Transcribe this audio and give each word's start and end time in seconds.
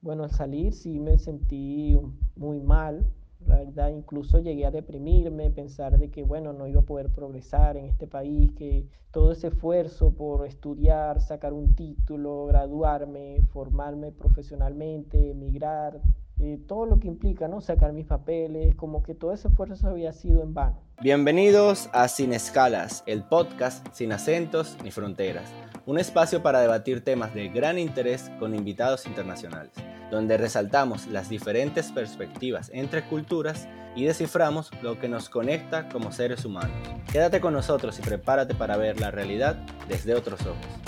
Bueno, 0.00 0.24
al 0.24 0.30
salir 0.30 0.74
sí 0.74 0.98
me 1.00 1.18
sentí 1.18 1.96
muy 2.36 2.60
mal, 2.60 3.06
la 3.46 3.56
verdad, 3.58 3.88
incluso 3.90 4.38
llegué 4.38 4.66
a 4.66 4.70
deprimirme, 4.70 5.50
pensar 5.50 5.98
de 5.98 6.10
que, 6.10 6.22
bueno, 6.22 6.52
no 6.52 6.66
iba 6.66 6.80
a 6.80 6.84
poder 6.84 7.10
progresar 7.10 7.76
en 7.76 7.86
este 7.86 8.06
país, 8.06 8.52
que 8.52 8.86
todo 9.10 9.32
ese 9.32 9.48
esfuerzo 9.48 10.12
por 10.14 10.46
estudiar, 10.46 11.20
sacar 11.20 11.52
un 11.52 11.74
título, 11.74 12.46
graduarme, 12.46 13.42
formarme 13.52 14.12
profesionalmente, 14.12 15.30
emigrar, 15.30 16.00
eh, 16.40 16.58
todo 16.66 16.86
lo 16.86 16.98
que 16.98 17.08
implica, 17.08 17.48
¿no? 17.48 17.60
Sacar 17.60 17.92
mis 17.92 18.06
papeles, 18.06 18.74
como 18.74 19.02
que 19.02 19.14
todo 19.14 19.32
ese 19.32 19.48
esfuerzo 19.48 19.88
había 19.88 20.12
sido 20.12 20.42
en 20.42 20.54
vano. 20.54 20.80
Bienvenidos 21.00 21.88
a 21.92 22.08
Sin 22.08 22.32
Escalas, 22.32 23.04
el 23.06 23.22
podcast 23.22 23.86
sin 23.92 24.12
acentos 24.12 24.76
ni 24.82 24.90
fronteras, 24.90 25.50
un 25.86 25.98
espacio 25.98 26.42
para 26.42 26.60
debatir 26.60 27.04
temas 27.04 27.34
de 27.34 27.48
gran 27.48 27.78
interés 27.78 28.30
con 28.38 28.54
invitados 28.54 29.06
internacionales 29.06 29.72
donde 30.10 30.36
resaltamos 30.36 31.06
las 31.06 31.28
diferentes 31.28 31.92
perspectivas 31.92 32.70
entre 32.72 33.04
culturas 33.04 33.68
y 33.94 34.04
desciframos 34.04 34.70
lo 34.82 34.98
que 34.98 35.08
nos 35.08 35.28
conecta 35.28 35.88
como 35.88 36.12
seres 36.12 36.44
humanos. 36.44 36.76
Quédate 37.12 37.40
con 37.40 37.52
nosotros 37.52 37.98
y 37.98 38.02
prepárate 38.02 38.54
para 38.54 38.76
ver 38.76 39.00
la 39.00 39.10
realidad 39.10 39.56
desde 39.88 40.14
otros 40.14 40.40
ojos. 40.42 40.87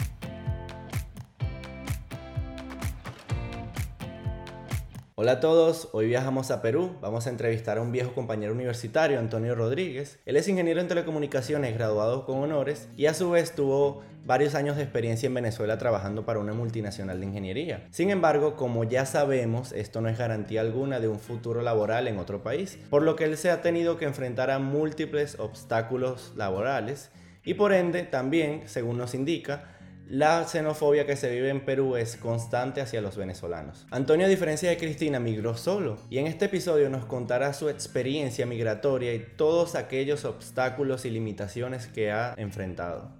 Hola 5.22 5.32
a 5.32 5.40
todos, 5.40 5.90
hoy 5.92 6.06
viajamos 6.06 6.50
a 6.50 6.62
Perú, 6.62 6.96
vamos 7.02 7.26
a 7.26 7.28
entrevistar 7.28 7.76
a 7.76 7.82
un 7.82 7.92
viejo 7.92 8.14
compañero 8.14 8.54
universitario, 8.54 9.18
Antonio 9.18 9.54
Rodríguez. 9.54 10.18
Él 10.24 10.36
es 10.36 10.48
ingeniero 10.48 10.80
en 10.80 10.88
telecomunicaciones, 10.88 11.74
graduado 11.74 12.24
con 12.24 12.38
honores 12.38 12.88
y 12.96 13.04
a 13.04 13.12
su 13.12 13.28
vez 13.28 13.54
tuvo 13.54 14.00
varios 14.24 14.54
años 14.54 14.78
de 14.78 14.82
experiencia 14.82 15.26
en 15.26 15.34
Venezuela 15.34 15.76
trabajando 15.76 16.24
para 16.24 16.38
una 16.38 16.54
multinacional 16.54 17.20
de 17.20 17.26
ingeniería. 17.26 17.86
Sin 17.90 18.08
embargo, 18.08 18.56
como 18.56 18.84
ya 18.84 19.04
sabemos, 19.04 19.72
esto 19.72 20.00
no 20.00 20.08
es 20.08 20.16
garantía 20.16 20.62
alguna 20.62 21.00
de 21.00 21.08
un 21.08 21.20
futuro 21.20 21.60
laboral 21.60 22.08
en 22.08 22.18
otro 22.18 22.42
país, 22.42 22.78
por 22.88 23.02
lo 23.02 23.14
que 23.14 23.24
él 23.24 23.36
se 23.36 23.50
ha 23.50 23.60
tenido 23.60 23.98
que 23.98 24.06
enfrentar 24.06 24.50
a 24.50 24.58
múltiples 24.58 25.38
obstáculos 25.38 26.32
laborales 26.34 27.10
y 27.44 27.54
por 27.54 27.74
ende 27.74 28.04
también, 28.04 28.62
según 28.64 28.96
nos 28.96 29.14
indica, 29.14 29.79
la 30.10 30.44
xenofobia 30.44 31.06
que 31.06 31.14
se 31.14 31.30
vive 31.30 31.50
en 31.50 31.64
Perú 31.64 31.94
es 31.94 32.16
constante 32.16 32.80
hacia 32.80 33.00
los 33.00 33.16
venezolanos. 33.16 33.86
Antonio, 33.92 34.26
a 34.26 34.28
diferencia 34.28 34.68
de 34.68 34.76
Cristina, 34.76 35.20
migró 35.20 35.56
solo 35.56 35.98
y 36.10 36.18
en 36.18 36.26
este 36.26 36.46
episodio 36.46 36.90
nos 36.90 37.04
contará 37.04 37.52
su 37.52 37.68
experiencia 37.68 38.44
migratoria 38.44 39.14
y 39.14 39.20
todos 39.20 39.76
aquellos 39.76 40.24
obstáculos 40.24 41.04
y 41.04 41.10
limitaciones 41.10 41.86
que 41.86 42.10
ha 42.10 42.34
enfrentado. 42.38 43.12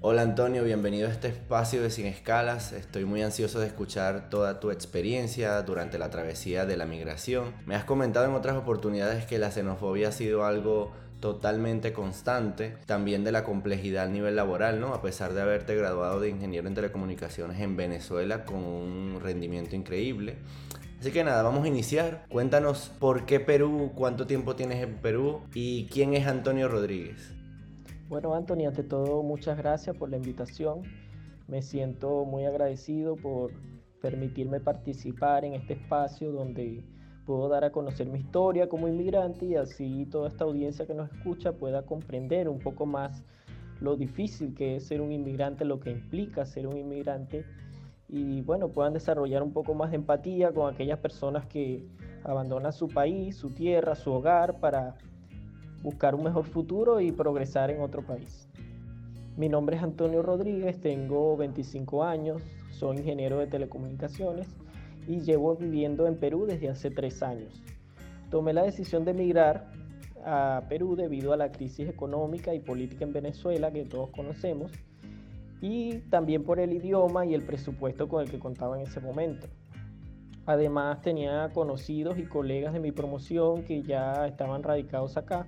Hola 0.00 0.22
Antonio, 0.22 0.62
bienvenido 0.62 1.08
a 1.08 1.10
este 1.10 1.28
espacio 1.28 1.82
de 1.82 1.90
Sin 1.90 2.06
Escalas. 2.06 2.72
Estoy 2.72 3.04
muy 3.04 3.22
ansioso 3.22 3.58
de 3.58 3.66
escuchar 3.66 4.28
toda 4.28 4.60
tu 4.60 4.70
experiencia 4.70 5.60
durante 5.62 5.98
la 5.98 6.10
travesía 6.10 6.66
de 6.66 6.76
la 6.76 6.86
migración. 6.86 7.52
Me 7.66 7.74
has 7.74 7.84
comentado 7.84 8.26
en 8.26 8.34
otras 8.34 8.56
oportunidades 8.56 9.24
que 9.26 9.38
la 9.38 9.50
xenofobia 9.50 10.08
ha 10.08 10.12
sido 10.12 10.44
algo 10.44 10.92
totalmente 11.24 11.94
constante, 11.94 12.76
también 12.84 13.24
de 13.24 13.32
la 13.32 13.44
complejidad 13.44 14.04
a 14.04 14.08
nivel 14.10 14.36
laboral, 14.36 14.78
¿no? 14.78 14.92
A 14.92 15.00
pesar 15.00 15.32
de 15.32 15.40
haberte 15.40 15.74
graduado 15.74 16.20
de 16.20 16.28
ingeniero 16.28 16.68
en 16.68 16.74
telecomunicaciones 16.74 17.58
en 17.60 17.78
Venezuela 17.78 18.44
con 18.44 18.58
un 18.58 19.20
rendimiento 19.22 19.74
increíble. 19.74 20.36
Así 21.00 21.12
que 21.12 21.24
nada, 21.24 21.42
vamos 21.42 21.64
a 21.64 21.68
iniciar. 21.68 22.26
Cuéntanos 22.28 22.92
por 22.98 23.24
qué 23.24 23.40
Perú, 23.40 23.92
cuánto 23.94 24.26
tiempo 24.26 24.54
tienes 24.54 24.82
en 24.82 24.96
Perú 24.96 25.40
y 25.54 25.86
quién 25.86 26.12
es 26.12 26.26
Antonio 26.26 26.68
Rodríguez. 26.68 27.32
Bueno, 28.10 28.34
Antonio, 28.34 28.68
ante 28.68 28.82
todo, 28.82 29.22
muchas 29.22 29.56
gracias 29.56 29.96
por 29.96 30.10
la 30.10 30.18
invitación. 30.18 30.82
Me 31.48 31.62
siento 31.62 32.26
muy 32.26 32.44
agradecido 32.44 33.16
por 33.16 33.50
permitirme 34.02 34.60
participar 34.60 35.46
en 35.46 35.54
este 35.54 35.72
espacio 35.72 36.32
donde 36.32 36.84
puedo 37.24 37.48
dar 37.48 37.64
a 37.64 37.70
conocer 37.70 38.06
mi 38.06 38.18
historia 38.18 38.68
como 38.68 38.88
inmigrante 38.88 39.46
y 39.46 39.56
así 39.56 40.06
toda 40.06 40.28
esta 40.28 40.44
audiencia 40.44 40.86
que 40.86 40.94
nos 40.94 41.10
escucha 41.12 41.52
pueda 41.52 41.82
comprender 41.82 42.48
un 42.48 42.58
poco 42.58 42.86
más 42.86 43.24
lo 43.80 43.96
difícil 43.96 44.54
que 44.54 44.76
es 44.76 44.86
ser 44.86 45.00
un 45.00 45.12
inmigrante, 45.12 45.64
lo 45.64 45.80
que 45.80 45.90
implica 45.90 46.44
ser 46.46 46.66
un 46.66 46.76
inmigrante 46.76 47.44
y 48.08 48.42
bueno, 48.42 48.68
puedan 48.68 48.92
desarrollar 48.92 49.42
un 49.42 49.52
poco 49.52 49.74
más 49.74 49.90
de 49.90 49.96
empatía 49.96 50.52
con 50.52 50.72
aquellas 50.72 50.98
personas 50.98 51.46
que 51.46 51.84
abandonan 52.22 52.72
su 52.72 52.88
país, 52.88 53.36
su 53.36 53.50
tierra, 53.50 53.94
su 53.94 54.12
hogar 54.12 54.60
para 54.60 54.94
buscar 55.82 56.14
un 56.14 56.24
mejor 56.24 56.44
futuro 56.44 57.00
y 57.00 57.12
progresar 57.12 57.70
en 57.70 57.80
otro 57.80 58.02
país. 58.02 58.48
Mi 59.36 59.48
nombre 59.48 59.76
es 59.76 59.82
Antonio 59.82 60.22
Rodríguez, 60.22 60.80
tengo 60.80 61.36
25 61.36 62.04
años, 62.04 62.42
soy 62.70 62.98
ingeniero 62.98 63.38
de 63.38 63.48
telecomunicaciones 63.48 64.48
y 65.06 65.20
llevo 65.20 65.56
viviendo 65.56 66.06
en 66.06 66.16
Perú 66.16 66.46
desde 66.46 66.68
hace 66.68 66.90
tres 66.90 67.22
años. 67.22 67.62
Tomé 68.30 68.52
la 68.52 68.62
decisión 68.62 69.04
de 69.04 69.12
emigrar 69.12 69.70
a 70.24 70.62
Perú 70.68 70.96
debido 70.96 71.32
a 71.32 71.36
la 71.36 71.52
crisis 71.52 71.88
económica 71.88 72.54
y 72.54 72.60
política 72.60 73.04
en 73.04 73.12
Venezuela 73.12 73.70
que 73.70 73.84
todos 73.84 74.10
conocemos 74.10 74.72
y 75.60 75.98
también 76.10 76.44
por 76.44 76.58
el 76.60 76.72
idioma 76.72 77.26
y 77.26 77.34
el 77.34 77.42
presupuesto 77.42 78.08
con 78.08 78.22
el 78.22 78.30
que 78.30 78.38
contaba 78.38 78.78
en 78.78 78.86
ese 78.86 79.00
momento. 79.00 79.46
Además 80.46 81.00
tenía 81.00 81.50
conocidos 81.54 82.18
y 82.18 82.24
colegas 82.24 82.74
de 82.74 82.80
mi 82.80 82.92
promoción 82.92 83.64
que 83.64 83.82
ya 83.82 84.26
estaban 84.26 84.62
radicados 84.62 85.16
acá. 85.16 85.46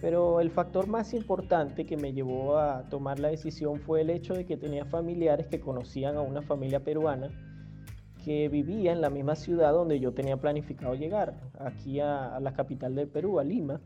Pero 0.00 0.40
el 0.40 0.50
factor 0.50 0.86
más 0.86 1.12
importante 1.12 1.84
que 1.84 1.96
me 1.96 2.12
llevó 2.12 2.56
a 2.56 2.84
tomar 2.88 3.18
la 3.18 3.28
decisión 3.28 3.80
fue 3.80 4.02
el 4.02 4.10
hecho 4.10 4.34
de 4.34 4.46
que 4.46 4.56
tenía 4.56 4.84
familiares 4.84 5.48
que 5.48 5.58
conocían 5.58 6.16
a 6.16 6.20
una 6.20 6.42
familia 6.42 6.84
peruana 6.84 7.30
que 8.24 8.48
vivía 8.48 8.92
en 8.92 9.00
la 9.00 9.10
misma 9.10 9.34
ciudad 9.34 9.72
donde 9.72 10.00
yo 10.00 10.12
tenía 10.12 10.36
planificado 10.36 10.94
llegar, 10.94 11.34
aquí 11.58 12.00
a, 12.00 12.38
la 12.40 12.52
capital 12.52 12.94
del 12.94 13.08
Perú, 13.08 13.38
a 13.38 13.44
Lima. 13.44 13.80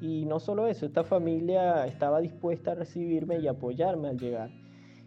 Y 0.00 0.24
no 0.26 0.40
solo 0.40 0.66
eso, 0.66 0.86
esta 0.86 1.04
familia 1.04 1.86
estaba 1.86 2.20
dispuesta 2.20 2.72
a 2.72 2.74
recibirme 2.74 3.38
y 3.38 3.46
apoyarme 3.46 4.08
al 4.08 4.18
llegar. 4.18 4.50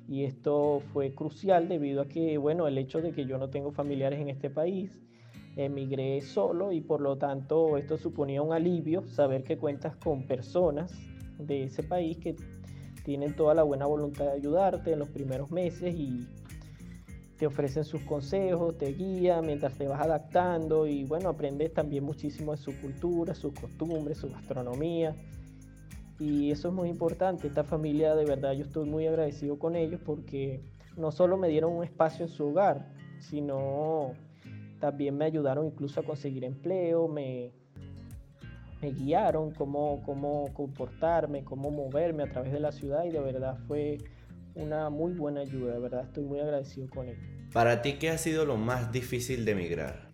Y 0.07 0.23
esto 0.23 0.81
fue 0.93 1.13
crucial 1.13 1.67
debido 1.67 2.01
a 2.01 2.07
que, 2.07 2.37
bueno, 2.37 2.67
el 2.67 2.77
hecho 2.77 3.01
de 3.01 3.11
que 3.11 3.25
yo 3.25 3.37
no 3.37 3.49
tengo 3.49 3.71
familiares 3.71 4.19
en 4.19 4.29
este 4.29 4.49
país, 4.49 4.97
emigré 5.57 6.21
solo 6.21 6.71
y 6.71 6.81
por 6.81 7.01
lo 7.01 7.17
tanto 7.17 7.77
esto 7.77 7.97
suponía 7.97 8.41
un 8.41 8.53
alivio 8.53 9.03
saber 9.07 9.43
que 9.43 9.57
cuentas 9.57 9.95
con 9.95 10.27
personas 10.27 10.93
de 11.39 11.63
ese 11.63 11.81
país 11.83 12.17
que 12.17 12.35
tienen 13.03 13.35
toda 13.35 13.55
la 13.55 13.63
buena 13.63 13.85
voluntad 13.85 14.25
de 14.25 14.31
ayudarte 14.31 14.91
en 14.91 14.99
los 14.99 15.09
primeros 15.09 15.51
meses 15.51 15.95
y 15.95 16.27
te 17.37 17.45
ofrecen 17.45 17.83
sus 17.83 18.01
consejos, 18.01 18.77
te 18.77 18.93
guían 18.93 19.45
mientras 19.45 19.73
te 19.73 19.87
vas 19.87 20.01
adaptando 20.01 20.87
y 20.87 21.03
bueno, 21.03 21.29
aprendes 21.29 21.73
también 21.73 22.03
muchísimo 22.03 22.51
de 22.53 22.57
su 22.57 22.75
cultura, 22.81 23.35
sus 23.35 23.53
costumbres, 23.53 24.17
su 24.17 24.29
gastronomía. 24.29 25.15
Y 26.19 26.49
eso 26.49 26.69
es 26.69 26.73
muy 26.73 26.89
importante, 26.89 27.47
esta 27.47 27.63
familia 27.63 28.15
de 28.15 28.25
verdad 28.25 28.53
yo 28.53 28.63
estoy 28.63 28.89
muy 28.89 29.05
agradecido 29.05 29.59
con 29.59 29.75
ellos 29.75 30.01
porque 30.03 30.61
no 30.95 31.11
solo 31.11 31.37
me 31.37 31.47
dieron 31.47 31.73
un 31.73 31.83
espacio 31.83 32.25
en 32.25 32.31
su 32.31 32.47
hogar, 32.47 32.91
sino 33.19 34.13
también 34.79 35.15
me 35.15 35.25
ayudaron 35.25 35.67
incluso 35.67 35.99
a 35.99 36.03
conseguir 36.03 36.43
empleo, 36.43 37.07
me, 37.07 37.51
me 38.81 38.91
guiaron 38.91 39.51
cómo, 39.51 40.01
cómo 40.03 40.51
comportarme, 40.53 41.43
cómo 41.43 41.69
moverme 41.69 42.23
a 42.23 42.31
través 42.31 42.51
de 42.51 42.59
la 42.59 42.71
ciudad 42.71 43.05
y 43.05 43.11
de 43.11 43.19
verdad 43.19 43.57
fue 43.67 43.99
una 44.57 44.89
muy 44.89 45.13
buena 45.13 45.41
ayuda, 45.41 45.73
de 45.73 45.79
verdad 45.79 46.03
estoy 46.05 46.23
muy 46.23 46.39
agradecido 46.39 46.89
con 46.89 47.07
él. 47.07 47.17
¿Para 47.53 47.81
ti 47.81 47.93
qué 47.93 48.09
ha 48.09 48.17
sido 48.17 48.45
lo 48.45 48.57
más 48.57 48.91
difícil 48.91 49.45
de 49.45 49.51
emigrar? 49.51 50.09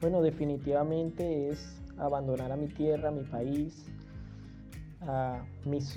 Bueno, 0.00 0.20
definitivamente 0.22 1.48
es 1.48 1.80
abandonar 1.96 2.52
a 2.52 2.56
mi 2.56 2.68
tierra, 2.68 3.08
a 3.08 3.12
mi 3.12 3.22
país, 3.22 3.86
a 5.00 5.44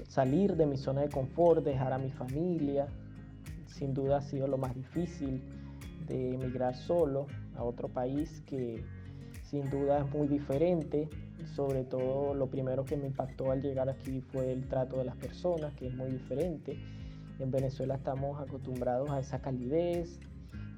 salir 0.08 0.56
de 0.56 0.66
mi 0.66 0.78
zona 0.78 1.02
de 1.02 1.10
confort, 1.10 1.64
dejar 1.64 1.94
a 1.94 1.98
mi 1.98 2.12
familia. 2.12 2.88
Sin 3.66 3.94
duda 3.94 4.18
ha 4.18 4.22
sido 4.22 4.48
lo 4.48 4.58
más 4.58 4.74
difícil 4.76 5.42
de 6.08 6.36
emigrar 6.36 6.76
solo 6.76 7.28
a 7.56 7.64
otro 7.64 7.90
país 7.90 8.42
que 8.46 8.84
sin 9.44 9.70
duda 9.70 10.00
es 10.00 10.12
muy 10.14 10.28
diferente. 10.28 11.10
Sobre 11.56 11.84
todo 11.84 12.34
lo 12.34 12.48
primero 12.48 12.86
que 12.86 12.98
me 12.98 13.08
impactó 13.08 13.52
al 13.52 13.62
llegar 13.62 13.90
aquí 13.90 14.22
fue 14.22 14.52
el 14.52 14.68
trato 14.68 14.98
de 14.98 15.06
las 15.06 15.16
personas, 15.18 15.74
que 15.74 15.88
es 15.88 15.96
muy 15.96 16.10
diferente 16.10 16.78
en 17.40 17.52
Venezuela 17.52 17.96
estamos 17.96 18.42
acostumbrados 18.42 19.10
a 19.10 19.20
esa 19.20 19.40
calidez, 19.40 20.20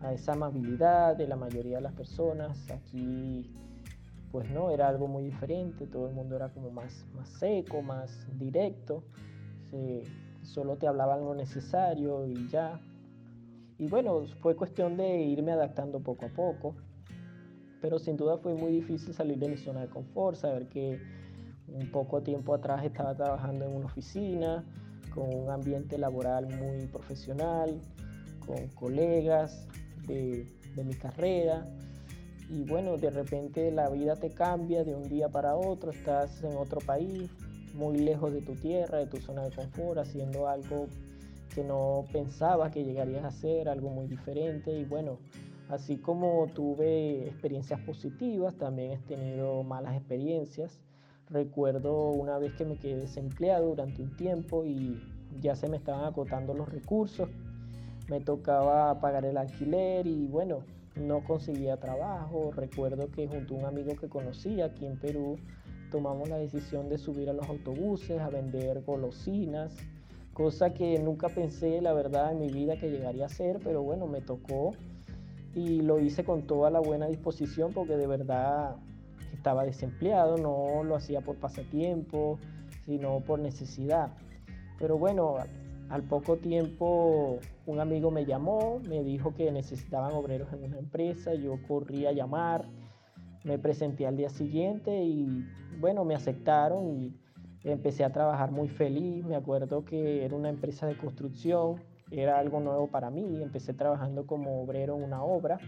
a 0.01 0.13
esa 0.13 0.33
amabilidad 0.33 1.15
de 1.15 1.27
la 1.27 1.35
mayoría 1.35 1.77
de 1.77 1.83
las 1.83 1.93
personas. 1.93 2.69
Aquí 2.71 3.51
pues 4.31 4.49
no, 4.51 4.69
era 4.69 4.87
algo 4.87 5.07
muy 5.07 5.23
diferente, 5.23 5.87
todo 5.87 6.07
el 6.07 6.13
mundo 6.13 6.35
era 6.35 6.49
como 6.49 6.69
más, 6.69 7.05
más 7.15 7.27
seco, 7.29 7.81
más 7.81 8.27
directo, 8.37 9.03
solo 10.43 10.77
te 10.77 10.87
hablaban 10.87 11.21
lo 11.21 11.33
necesario 11.33 12.27
y 12.27 12.47
ya. 12.47 12.79
Y 13.77 13.87
bueno, 13.87 14.25
fue 14.41 14.55
cuestión 14.55 14.97
de 14.97 15.21
irme 15.21 15.51
adaptando 15.51 15.99
poco 15.99 16.25
a 16.25 16.29
poco, 16.29 16.75
pero 17.81 17.97
sin 17.97 18.17
duda 18.17 18.37
fue 18.37 18.53
muy 18.53 18.71
difícil 18.71 19.13
salir 19.13 19.39
de 19.39 19.49
mi 19.49 19.57
zona 19.57 19.81
de 19.81 19.87
confort, 19.87 20.37
saber 20.37 20.67
que 20.67 20.99
un 21.67 21.89
poco 21.91 22.21
tiempo 22.21 22.53
atrás 22.53 22.83
estaba 22.83 23.15
trabajando 23.15 23.65
en 23.65 23.75
una 23.75 23.85
oficina, 23.85 24.63
con 25.19 25.35
un 25.35 25.49
ambiente 25.49 25.97
laboral 25.97 26.47
muy 26.47 26.87
profesional, 26.87 27.81
con 28.47 28.69
colegas 28.69 29.67
de, 30.07 30.47
mi 30.77 30.93
carrera. 30.93 31.67
Y 32.49 32.63
bueno, 32.63 32.95
de 32.95 33.09
repente 33.09 33.69
la 33.69 33.89
vida 33.89 34.15
te 34.15 34.29
cambia 34.29 34.85
de 34.85 34.95
un 34.95 35.09
día 35.09 35.27
para 35.27 35.55
otro, 35.55 35.91
estás 35.91 36.41
en 36.41 36.55
otro 36.55 36.79
país, 36.79 37.29
muy 37.73 37.97
lejos 37.97 38.31
de 38.31 38.41
tu 38.41 38.55
tierra, 38.55 38.99
de 38.99 39.07
tu 39.07 39.17
zona 39.17 39.43
de 39.43 39.53
confort, 39.53 39.99
haciendo 39.99 40.47
algo 40.47 40.87
que 41.53 41.65
no 41.65 42.05
pensabas 42.13 42.71
que 42.71 42.85
llegarías 42.85 43.25
a 43.25 43.27
hacer, 43.27 43.67
algo 43.67 43.89
muy 43.89 44.07
diferente. 44.07 44.71
Y 44.71 44.85
bueno, 44.85 45.17
así 45.67 45.97
como 45.97 46.47
tuve 46.55 47.27
experiencias 47.27 47.81
positivas, 47.81 48.55
también 48.55 48.93
he 48.93 48.97
tenido 48.99 49.63
malas 49.63 49.97
experiencias. 49.97 50.79
Recuerdo 51.29 52.09
una 52.09 52.39
vez 52.39 52.53
que 52.53 52.65
me 52.65 52.77
quedé 52.77 53.01
desempleado 53.01 53.67
durante 53.67 54.01
un 54.01 54.15
tiempo 54.15 54.65
y 54.65 54.99
ya 55.41 55.55
se 55.55 55.69
me 55.69 55.77
estaban 55.77 56.05
acotando 56.05 56.55
los 56.55 56.67
recursos, 56.69 57.29
me 58.09 58.19
tocaba 58.19 58.99
pagar 58.99 59.25
el 59.25 59.37
alquiler 59.37 60.07
y 60.07 60.27
bueno, 60.27 60.63
no 60.95 61.23
conseguía 61.23 61.77
trabajo. 61.77 62.51
Recuerdo 62.55 63.11
que 63.11 63.27
junto 63.27 63.55
a 63.55 63.57
un 63.59 63.65
amigo 63.65 63.95
que 63.95 64.09
conocí 64.09 64.59
aquí 64.61 64.87
en 64.87 64.97
Perú, 64.97 65.35
tomamos 65.91 66.29
la 66.29 66.37
decisión 66.37 66.89
de 66.89 66.97
subir 66.97 67.29
a 67.29 67.33
los 67.33 67.47
autobuses 67.47 68.19
a 68.19 68.29
vender 68.29 68.81
golosinas, 68.83 69.75
cosa 70.33 70.73
que 70.73 70.97
nunca 70.99 71.29
pensé, 71.29 71.79
la 71.81 71.93
verdad, 71.93 72.31
en 72.31 72.39
mi 72.39 72.49
vida 72.49 72.77
que 72.77 72.89
llegaría 72.89 73.23
a 73.23 73.27
hacer, 73.27 73.59
pero 73.63 73.83
bueno, 73.83 74.07
me 74.07 74.21
tocó 74.21 74.71
y 75.53 75.81
lo 75.81 75.99
hice 75.99 76.23
con 76.23 76.43
toda 76.43 76.69
la 76.69 76.79
buena 76.79 77.07
disposición 77.07 77.71
porque 77.73 77.97
de 77.97 78.07
verdad 78.07 78.75
estaba 79.33 79.65
desempleado, 79.65 80.37
no 80.37 80.83
lo 80.83 80.95
hacía 80.95 81.21
por 81.21 81.35
pasatiempo, 81.37 82.39
sino 82.85 83.19
por 83.21 83.39
necesidad. 83.39 84.11
Pero 84.77 84.97
bueno, 84.97 85.35
al 85.89 86.03
poco 86.03 86.37
tiempo 86.37 87.39
un 87.65 87.79
amigo 87.79 88.11
me 88.11 88.25
llamó, 88.25 88.79
me 88.87 89.03
dijo 89.03 89.33
que 89.33 89.51
necesitaban 89.51 90.13
obreros 90.13 90.51
en 90.53 90.63
una 90.63 90.77
empresa, 90.77 91.33
yo 91.33 91.55
corrí 91.67 92.05
a 92.05 92.11
llamar, 92.11 92.65
me 93.43 93.57
presenté 93.57 94.05
al 94.05 94.17
día 94.17 94.29
siguiente 94.29 95.03
y 95.03 95.45
bueno, 95.79 96.03
me 96.05 96.15
aceptaron 96.15 96.89
y 96.89 97.15
empecé 97.63 98.03
a 98.03 98.11
trabajar 98.11 98.51
muy 98.51 98.69
feliz. 98.69 99.25
Me 99.25 99.35
acuerdo 99.35 99.85
que 99.85 100.25
era 100.25 100.35
una 100.35 100.49
empresa 100.49 100.87
de 100.87 100.97
construcción, 100.97 101.81
era 102.11 102.39
algo 102.39 102.59
nuevo 102.59 102.87
para 102.87 103.09
mí, 103.09 103.41
empecé 103.41 103.73
trabajando 103.73 104.25
como 104.25 104.61
obrero 104.61 104.95
en 104.97 105.03
una 105.03 105.23
obra. 105.23 105.59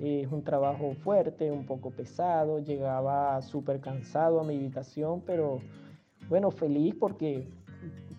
Es 0.00 0.30
un 0.30 0.42
trabajo 0.42 0.94
fuerte, 0.94 1.50
un 1.50 1.66
poco 1.66 1.90
pesado, 1.90 2.58
llegaba 2.58 3.40
súper 3.42 3.80
cansado 3.80 4.40
a 4.40 4.44
mi 4.44 4.56
habitación, 4.56 5.22
pero 5.24 5.60
bueno, 6.28 6.50
feliz 6.50 6.94
porque 6.98 7.48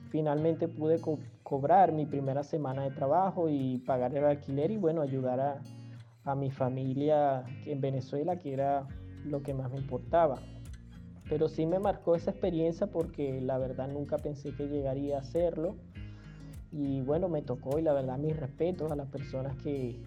finalmente 0.09 0.67
pude 0.67 0.99
cobrar 1.43 1.91
mi 1.91 2.05
primera 2.05 2.43
semana 2.43 2.83
de 2.83 2.91
trabajo 2.91 3.49
y 3.49 3.79
pagar 3.79 4.15
el 4.15 4.23
alquiler 4.23 4.71
y 4.71 4.77
bueno, 4.77 5.01
ayudar 5.01 5.39
a, 5.39 5.61
a 6.23 6.35
mi 6.35 6.49
familia 6.49 7.43
en 7.65 7.81
Venezuela, 7.81 8.39
que 8.39 8.53
era 8.53 8.87
lo 9.25 9.43
que 9.43 9.53
más 9.53 9.71
me 9.71 9.77
importaba. 9.77 10.39
Pero 11.27 11.49
sí 11.49 11.65
me 11.65 11.79
marcó 11.79 12.15
esa 12.15 12.31
experiencia 12.31 12.87
porque 12.87 13.41
la 13.41 13.57
verdad 13.57 13.87
nunca 13.87 14.17
pensé 14.17 14.53
que 14.55 14.67
llegaría 14.67 15.17
a 15.17 15.21
hacerlo. 15.21 15.75
Y 16.71 17.01
bueno, 17.01 17.29
me 17.29 17.41
tocó 17.41 17.79
y 17.79 17.81
la 17.81 17.93
verdad 17.93 18.17
mis 18.17 18.37
respetos 18.37 18.91
a 18.91 18.95
las 18.95 19.07
personas 19.07 19.55
que, 19.57 20.01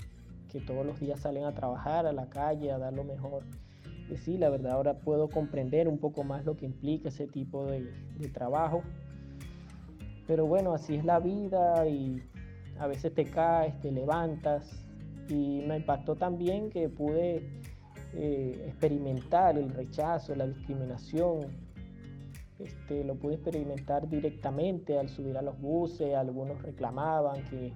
que 0.51 0.61
todos 0.61 0.85
los 0.85 0.99
días 1.01 1.21
salen 1.21 1.45
a 1.45 1.55
trabajar 1.55 2.07
a 2.07 2.13
la 2.13 2.29
calle, 2.29 2.73
a 2.73 2.79
dar 2.79 2.93
lo 2.93 3.05
mejor. 3.05 3.45
Y 4.11 4.17
sí, 4.17 4.39
la 4.39 4.49
verdad 4.49 4.73
ahora 4.73 4.95
puedo 4.95 5.29
comprender 5.29 5.89
un 5.89 5.99
poco 5.99 6.25
más 6.25 6.45
lo 6.45 6.57
que 6.57 6.67
implica 6.67 7.09
ese 7.09 7.27
tipo 7.27 7.67
de, 7.67 7.93
de 8.19 8.29
trabajo. 8.29 8.83
Pero 10.27 10.47
bueno, 10.47 10.73
así 10.73 10.95
es 10.95 11.05
la 11.05 11.21
vida 11.21 11.87
y 11.87 12.23
a 12.79 12.87
veces 12.87 13.15
te 13.15 13.25
caes, 13.25 13.79
te 13.81 13.91
levantas. 13.91 14.85
Y 15.29 15.63
me 15.67 15.77
impactó 15.77 16.17
también 16.17 16.71
que 16.71 16.89
pude 16.89 17.43
eh, 18.15 18.65
experimentar 18.67 19.59
el 19.59 19.71
rechazo, 19.71 20.35
la 20.35 20.47
discriminación. 20.47 21.47
Este, 22.59 23.05
lo 23.05 23.15
pude 23.15 23.35
experimentar 23.35 24.09
directamente 24.09 24.99
al 24.99 25.09
subir 25.09 25.37
a 25.37 25.43
los 25.43 25.61
buses. 25.61 26.15
Algunos 26.15 26.63
reclamaban 26.63 27.45
que 27.45 27.73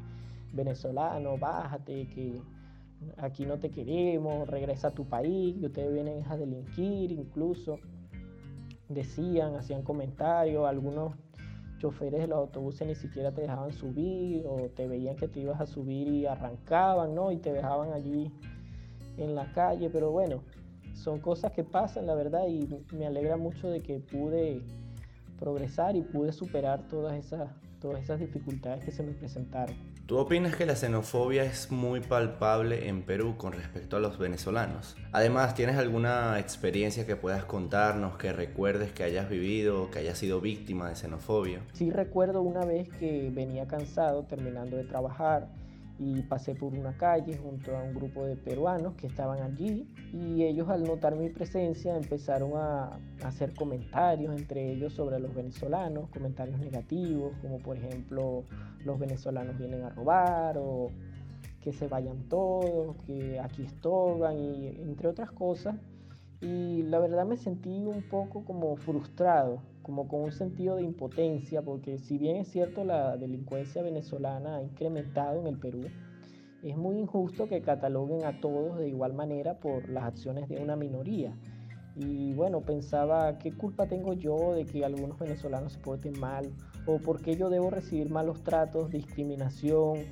venezolano, 0.52 1.36
bájate, 1.36 2.08
que 2.08 2.40
aquí 3.16 3.44
no 3.46 3.58
te 3.58 3.70
queremos, 3.70 4.48
regresa 4.48 4.88
a 4.88 4.90
tu 4.90 5.04
país, 5.04 5.56
que 5.58 5.66
ustedes 5.66 5.92
vienen 5.92 6.24
a 6.28 6.36
delinquir 6.36 7.12
incluso. 7.12 7.78
Decían, 8.88 9.54
hacían 9.54 9.82
comentarios, 9.82 10.66
algunos 10.66 11.14
choferes 11.78 12.20
de 12.20 12.28
los 12.28 12.38
autobuses 12.38 12.86
ni 12.86 12.94
siquiera 12.94 13.32
te 13.32 13.40
dejaban 13.40 13.72
subir 13.72 14.44
o 14.46 14.68
te 14.68 14.86
veían 14.86 15.16
que 15.16 15.26
te 15.26 15.40
ibas 15.40 15.60
a 15.60 15.66
subir 15.66 16.08
y 16.08 16.26
arrancaban, 16.26 17.14
¿no? 17.14 17.32
Y 17.32 17.38
te 17.38 17.52
dejaban 17.52 17.92
allí 17.92 18.30
en 19.16 19.34
la 19.34 19.52
calle, 19.52 19.90
pero 19.90 20.10
bueno, 20.10 20.42
son 20.94 21.20
cosas 21.20 21.52
que 21.52 21.64
pasan, 21.64 22.06
la 22.06 22.14
verdad, 22.14 22.46
y 22.46 22.68
me 22.94 23.06
alegra 23.06 23.36
mucho 23.36 23.68
de 23.68 23.80
que 23.80 23.98
pude 23.98 24.62
progresar 25.42 25.96
y 25.96 26.02
pude 26.02 26.32
superar 26.32 26.86
todas 26.86 27.14
esas, 27.14 27.50
todas 27.80 28.00
esas 28.00 28.20
dificultades 28.20 28.84
que 28.84 28.92
se 28.92 29.02
me 29.02 29.10
presentaron. 29.10 29.74
¿Tú 30.06 30.18
opinas 30.18 30.54
que 30.54 30.66
la 30.66 30.76
xenofobia 30.76 31.42
es 31.42 31.72
muy 31.72 31.98
palpable 32.00 32.88
en 32.88 33.02
Perú 33.02 33.34
con 33.36 33.52
respecto 33.52 33.96
a 33.96 34.00
los 34.00 34.18
venezolanos? 34.18 34.96
Además, 35.10 35.56
¿tienes 35.56 35.76
alguna 35.76 36.38
experiencia 36.38 37.06
que 37.06 37.16
puedas 37.16 37.44
contarnos, 37.44 38.16
que 38.18 38.32
recuerdes 38.32 38.92
que 38.92 39.02
hayas 39.02 39.28
vivido, 39.28 39.90
que 39.90 39.98
hayas 39.98 40.18
sido 40.18 40.40
víctima 40.40 40.88
de 40.88 40.94
xenofobia? 40.94 41.60
Sí 41.72 41.90
recuerdo 41.90 42.42
una 42.42 42.64
vez 42.64 42.88
que 43.00 43.30
venía 43.34 43.66
cansado 43.66 44.22
terminando 44.24 44.76
de 44.76 44.84
trabajar 44.84 45.48
y 45.98 46.22
pasé 46.22 46.54
por 46.54 46.74
una 46.74 46.96
calle 46.96 47.36
junto 47.36 47.76
a 47.76 47.82
un 47.82 47.94
grupo 47.94 48.24
de 48.24 48.36
peruanos 48.36 48.94
que 48.94 49.06
estaban 49.06 49.40
allí 49.42 49.88
y 50.12 50.42
ellos 50.42 50.68
al 50.68 50.84
notar 50.84 51.16
mi 51.16 51.28
presencia 51.28 51.96
empezaron 51.96 52.52
a 52.56 52.98
hacer 53.24 53.54
comentarios 53.54 54.34
entre 54.36 54.72
ellos 54.72 54.94
sobre 54.94 55.20
los 55.20 55.34
venezolanos, 55.34 56.08
comentarios 56.10 56.58
negativos 56.58 57.32
como 57.40 57.58
por 57.58 57.76
ejemplo 57.76 58.44
los 58.84 58.98
venezolanos 58.98 59.56
vienen 59.58 59.82
a 59.84 59.90
robar 59.90 60.56
o 60.58 60.90
que 61.62 61.72
se 61.72 61.88
vayan 61.88 62.28
todos, 62.28 62.96
que 63.06 63.38
aquí 63.40 63.62
estorban 63.62 64.38
y 64.38 64.66
entre 64.66 65.08
otras 65.08 65.30
cosas. 65.30 65.76
Y 66.40 66.82
la 66.82 66.98
verdad 66.98 67.24
me 67.24 67.36
sentí 67.36 67.86
un 67.86 68.02
poco 68.02 68.44
como 68.44 68.76
frustrado, 68.76 69.62
como 69.82 70.08
con 70.08 70.22
un 70.22 70.32
sentido 70.32 70.76
de 70.76 70.82
impotencia, 70.82 71.62
porque 71.62 71.98
si 71.98 72.18
bien 72.18 72.36
es 72.36 72.48
cierto 72.48 72.84
la 72.84 73.16
delincuencia 73.16 73.82
venezolana 73.82 74.56
ha 74.56 74.62
incrementado 74.62 75.40
en 75.40 75.46
el 75.46 75.58
Perú, 75.58 75.82
es 76.62 76.76
muy 76.76 76.98
injusto 76.98 77.48
que 77.48 77.60
cataloguen 77.60 78.24
a 78.24 78.40
todos 78.40 78.78
de 78.78 78.88
igual 78.88 79.14
manera 79.14 79.58
por 79.58 79.88
las 79.88 80.04
acciones 80.04 80.48
de 80.48 80.58
una 80.58 80.76
minoría. 80.76 81.36
Y 81.96 82.32
bueno, 82.34 82.60
pensaba, 82.60 83.38
¿qué 83.38 83.52
culpa 83.52 83.86
tengo 83.86 84.14
yo 84.14 84.54
de 84.54 84.64
que 84.64 84.84
algunos 84.84 85.18
venezolanos 85.18 85.72
se 85.74 85.80
porten 85.80 86.18
mal? 86.18 86.52
¿O 86.86 86.98
por 86.98 87.20
qué 87.20 87.36
yo 87.36 87.50
debo 87.50 87.68
recibir 87.70 88.10
malos 88.10 88.42
tratos, 88.42 88.90
discriminación 88.90 90.04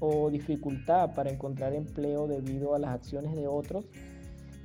o 0.00 0.30
dificultad 0.30 1.14
para 1.14 1.30
encontrar 1.30 1.74
empleo 1.74 2.28
debido 2.28 2.74
a 2.74 2.78
las 2.78 2.90
acciones 2.90 3.34
de 3.34 3.48
otros? 3.48 3.86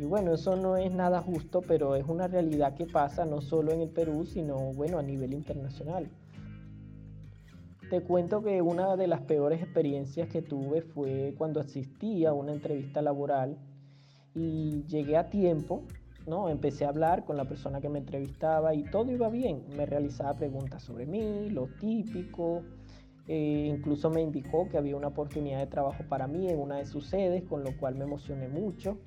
Y 0.03 0.05
bueno, 0.05 0.33
eso 0.33 0.57
no 0.57 0.75
es 0.75 0.91
nada 0.91 1.21
justo, 1.21 1.61
pero 1.61 1.95
es 1.95 2.05
una 2.09 2.27
realidad 2.27 2.75
que 2.75 2.85
pasa 2.85 3.23
no 3.23 3.39
solo 3.39 3.71
en 3.71 3.79
el 3.79 3.89
Perú, 3.89 4.25
sino 4.25 4.73
bueno, 4.73 4.99
a 4.99 5.01
nivel 5.01 5.33
internacional. 5.33 6.09
Te 7.89 8.01
cuento 8.01 8.43
que 8.43 8.61
una 8.61 8.97
de 8.97 9.07
las 9.07 9.21
peores 9.21 9.61
experiencias 9.61 10.27
que 10.27 10.41
tuve 10.41 10.81
fue 10.81 11.35
cuando 11.37 11.61
asistí 11.61 12.25
a 12.25 12.33
una 12.33 12.51
entrevista 12.51 13.01
laboral 13.01 13.57
y 14.35 14.83
llegué 14.87 15.15
a 15.15 15.29
tiempo, 15.29 15.83
¿no? 16.27 16.49
Empecé 16.49 16.83
a 16.83 16.89
hablar 16.89 17.23
con 17.23 17.37
la 17.37 17.45
persona 17.45 17.79
que 17.79 17.87
me 17.87 17.99
entrevistaba 17.99 18.75
y 18.75 18.83
todo 18.83 19.09
iba 19.09 19.29
bien. 19.29 19.63
Me 19.77 19.85
realizaba 19.85 20.33
preguntas 20.33 20.83
sobre 20.83 21.05
mí, 21.05 21.49
lo 21.49 21.67
típico. 21.79 22.61
Eh, 23.29 23.73
incluso 23.73 24.09
me 24.09 24.21
indicó 24.21 24.67
que 24.67 24.77
había 24.77 24.97
una 24.97 25.07
oportunidad 25.07 25.59
de 25.59 25.67
trabajo 25.67 26.03
para 26.09 26.27
mí 26.27 26.49
en 26.49 26.59
una 26.59 26.75
de 26.75 26.85
sus 26.87 27.05
sedes, 27.05 27.43
con 27.45 27.63
lo 27.63 27.77
cual 27.77 27.95
me 27.95 28.03
emocioné 28.03 28.49
mucho. 28.49 28.97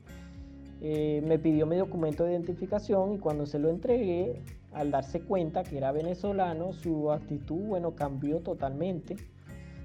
Eh, 0.80 1.22
me 1.26 1.38
pidió 1.38 1.66
mi 1.66 1.76
documento 1.76 2.24
de 2.24 2.32
identificación 2.32 3.14
y 3.14 3.18
cuando 3.18 3.46
se 3.46 3.58
lo 3.58 3.70
entregué, 3.70 4.42
al 4.72 4.90
darse 4.90 5.20
cuenta 5.20 5.62
que 5.62 5.78
era 5.78 5.90
venezolano, 5.90 6.72
su 6.72 7.10
actitud, 7.10 7.62
bueno, 7.62 7.94
cambió 7.94 8.40
totalmente. 8.40 9.16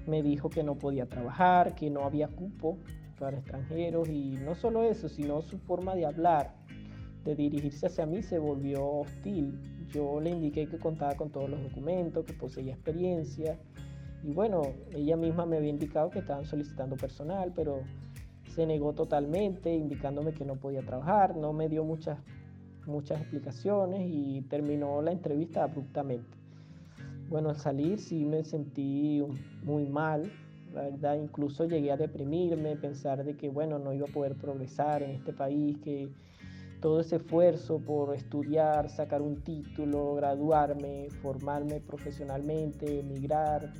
Me 0.06 0.22
dijo 0.22 0.50
que 0.50 0.62
no 0.62 0.74
podía 0.74 1.06
trabajar, 1.06 1.74
que 1.74 1.88
no 1.88 2.04
había 2.04 2.28
cupo 2.28 2.76
para 3.18 3.38
extranjeros 3.38 4.08
y 4.08 4.36
no 4.44 4.54
solo 4.54 4.82
eso, 4.82 5.08
sino 5.08 5.42
su 5.42 5.58
forma 5.58 5.94
de 5.94 6.04
hablar, 6.04 6.54
de 7.24 7.34
dirigirse 7.36 7.86
hacia 7.86 8.04
mí 8.04 8.22
se 8.22 8.38
volvió 8.38 8.84
hostil. 8.84 9.58
Yo 9.88 10.20
le 10.20 10.30
indiqué 10.30 10.66
que 10.66 10.78
contaba 10.78 11.14
con 11.14 11.30
todos 11.30 11.48
los 11.48 11.62
documentos, 11.62 12.24
que 12.24 12.32
poseía 12.34 12.74
experiencia 12.74 13.58
y 14.24 14.32
bueno, 14.32 14.62
ella 14.92 15.16
misma 15.16 15.46
me 15.46 15.56
había 15.56 15.70
indicado 15.70 16.10
que 16.10 16.20
estaban 16.20 16.44
solicitando 16.44 16.96
personal, 16.96 17.52
pero 17.54 17.80
se 18.54 18.66
negó 18.66 18.92
totalmente, 18.92 19.74
indicándome 19.74 20.34
que 20.34 20.44
no 20.44 20.56
podía 20.56 20.82
trabajar, 20.82 21.36
no 21.36 21.52
me 21.52 21.68
dio 21.68 21.84
muchas, 21.84 22.18
muchas 22.86 23.20
explicaciones 23.20 24.02
y 24.04 24.42
terminó 24.42 25.00
la 25.00 25.12
entrevista 25.12 25.64
abruptamente. 25.64 26.36
Bueno, 27.28 27.48
al 27.48 27.56
salir 27.56 27.98
sí 27.98 28.26
me 28.26 28.44
sentí 28.44 29.24
muy 29.62 29.86
mal, 29.86 30.30
la 30.74 30.82
verdad, 30.82 31.16
incluso 31.16 31.64
llegué 31.64 31.92
a 31.92 31.96
deprimirme, 31.96 32.76
pensar 32.76 33.24
de 33.24 33.36
que, 33.36 33.48
bueno, 33.48 33.78
no 33.78 33.92
iba 33.92 34.06
a 34.06 34.12
poder 34.12 34.36
progresar 34.36 35.02
en 35.02 35.10
este 35.12 35.32
país, 35.32 35.78
que 35.78 36.10
todo 36.80 37.00
ese 37.00 37.16
esfuerzo 37.16 37.78
por 37.78 38.14
estudiar, 38.14 38.90
sacar 38.90 39.22
un 39.22 39.42
título, 39.42 40.14
graduarme, 40.14 41.08
formarme 41.22 41.80
profesionalmente, 41.80 43.00
emigrar, 43.00 43.72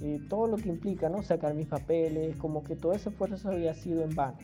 eh, 0.00 0.20
todo 0.28 0.46
lo 0.46 0.56
que 0.56 0.68
implica, 0.68 1.08
¿no? 1.08 1.22
Sacar 1.22 1.54
mis 1.54 1.66
papeles, 1.66 2.36
como 2.36 2.62
que 2.62 2.76
todo 2.76 2.92
ese 2.92 3.08
esfuerzo 3.10 3.48
había 3.50 3.74
sido 3.74 4.02
en 4.02 4.14
vano. 4.14 4.38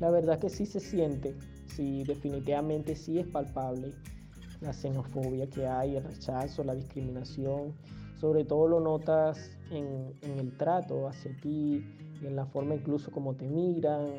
La 0.00 0.10
verdad 0.10 0.38
que 0.38 0.50
sí 0.50 0.66
se 0.66 0.80
siente, 0.80 1.36
sí, 1.66 2.02
definitivamente 2.04 2.96
sí 2.96 3.18
es 3.18 3.26
palpable 3.26 3.94
la 4.60 4.72
xenofobia 4.72 5.48
que 5.48 5.66
hay, 5.66 5.96
el 5.96 6.04
rechazo, 6.04 6.64
la 6.64 6.74
discriminación 6.74 7.74
sobre 8.24 8.46
todo 8.46 8.68
lo 8.68 8.80
notas 8.80 9.50
en, 9.70 10.14
el 10.22 10.56
trato 10.56 11.08
hacia 11.08 11.30
ti, 11.42 11.84
en 12.22 12.34
la 12.34 12.46
forma 12.46 12.74
incluso 12.74 13.10
como 13.10 13.34
te 13.34 13.46
miran, 13.46 14.14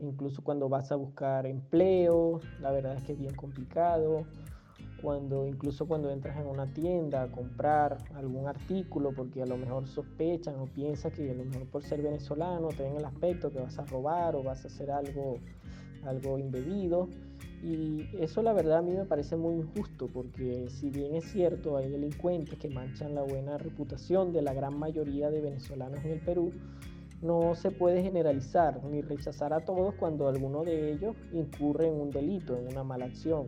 incluso 0.00 0.42
cuando 0.42 0.68
vas 0.68 0.92
a 0.92 0.96
buscar 0.96 1.46
empleo, 1.46 2.40
la 2.60 2.70
verdad 2.72 2.94
es 2.96 3.04
que 3.04 3.12
es 3.12 3.18
bien 3.18 3.34
complicado. 3.34 4.26
Cuando, 5.02 5.46
incluso 5.46 5.86
cuando 5.86 6.10
entras 6.10 6.38
en 6.38 6.46
una 6.46 6.72
tienda 6.72 7.24
a 7.24 7.32
comprar 7.32 7.98
algún 8.14 8.46
artículo, 8.46 9.12
porque 9.12 9.42
a 9.42 9.46
lo 9.46 9.56
mejor 9.56 9.88
sospechan 9.88 10.54
o 10.60 10.66
piensan 10.66 11.10
que 11.10 11.28
a 11.30 11.34
lo 11.34 11.44
mejor 11.44 11.66
por 11.66 11.82
ser 11.82 12.02
venezolano 12.02 12.68
te 12.68 12.84
ven 12.84 12.96
el 12.96 13.04
aspecto 13.04 13.50
que 13.50 13.58
vas 13.58 13.78
a 13.78 13.84
robar 13.84 14.36
o 14.36 14.44
vas 14.44 14.64
a 14.64 14.68
hacer 14.68 14.92
algo, 14.92 15.38
algo 16.04 16.38
indebido. 16.38 17.08
Y 17.62 18.08
eso 18.18 18.42
la 18.42 18.52
verdad 18.52 18.78
a 18.78 18.82
mí 18.82 18.92
me 18.92 19.04
parece 19.04 19.36
muy 19.36 19.56
injusto 19.56 20.08
porque 20.12 20.68
si 20.68 20.90
bien 20.90 21.14
es 21.14 21.24
cierto 21.26 21.76
hay 21.76 21.88
delincuentes 21.88 22.58
que 22.58 22.68
manchan 22.68 23.14
la 23.14 23.22
buena 23.22 23.58
reputación 23.58 24.32
de 24.32 24.42
la 24.42 24.52
gran 24.52 24.78
mayoría 24.78 25.30
de 25.30 25.40
venezolanos 25.40 26.04
en 26.04 26.12
el 26.12 26.20
Perú, 26.20 26.52
no 27.22 27.54
se 27.54 27.70
puede 27.70 28.02
generalizar 28.02 28.82
ni 28.84 29.00
rechazar 29.00 29.52
a 29.52 29.64
todos 29.64 29.94
cuando 29.94 30.28
alguno 30.28 30.64
de 30.64 30.92
ellos 30.92 31.14
incurre 31.32 31.86
en 31.86 32.00
un 32.00 32.10
delito, 32.10 32.56
en 32.56 32.66
una 32.66 32.82
mala 32.82 33.04
acción. 33.04 33.46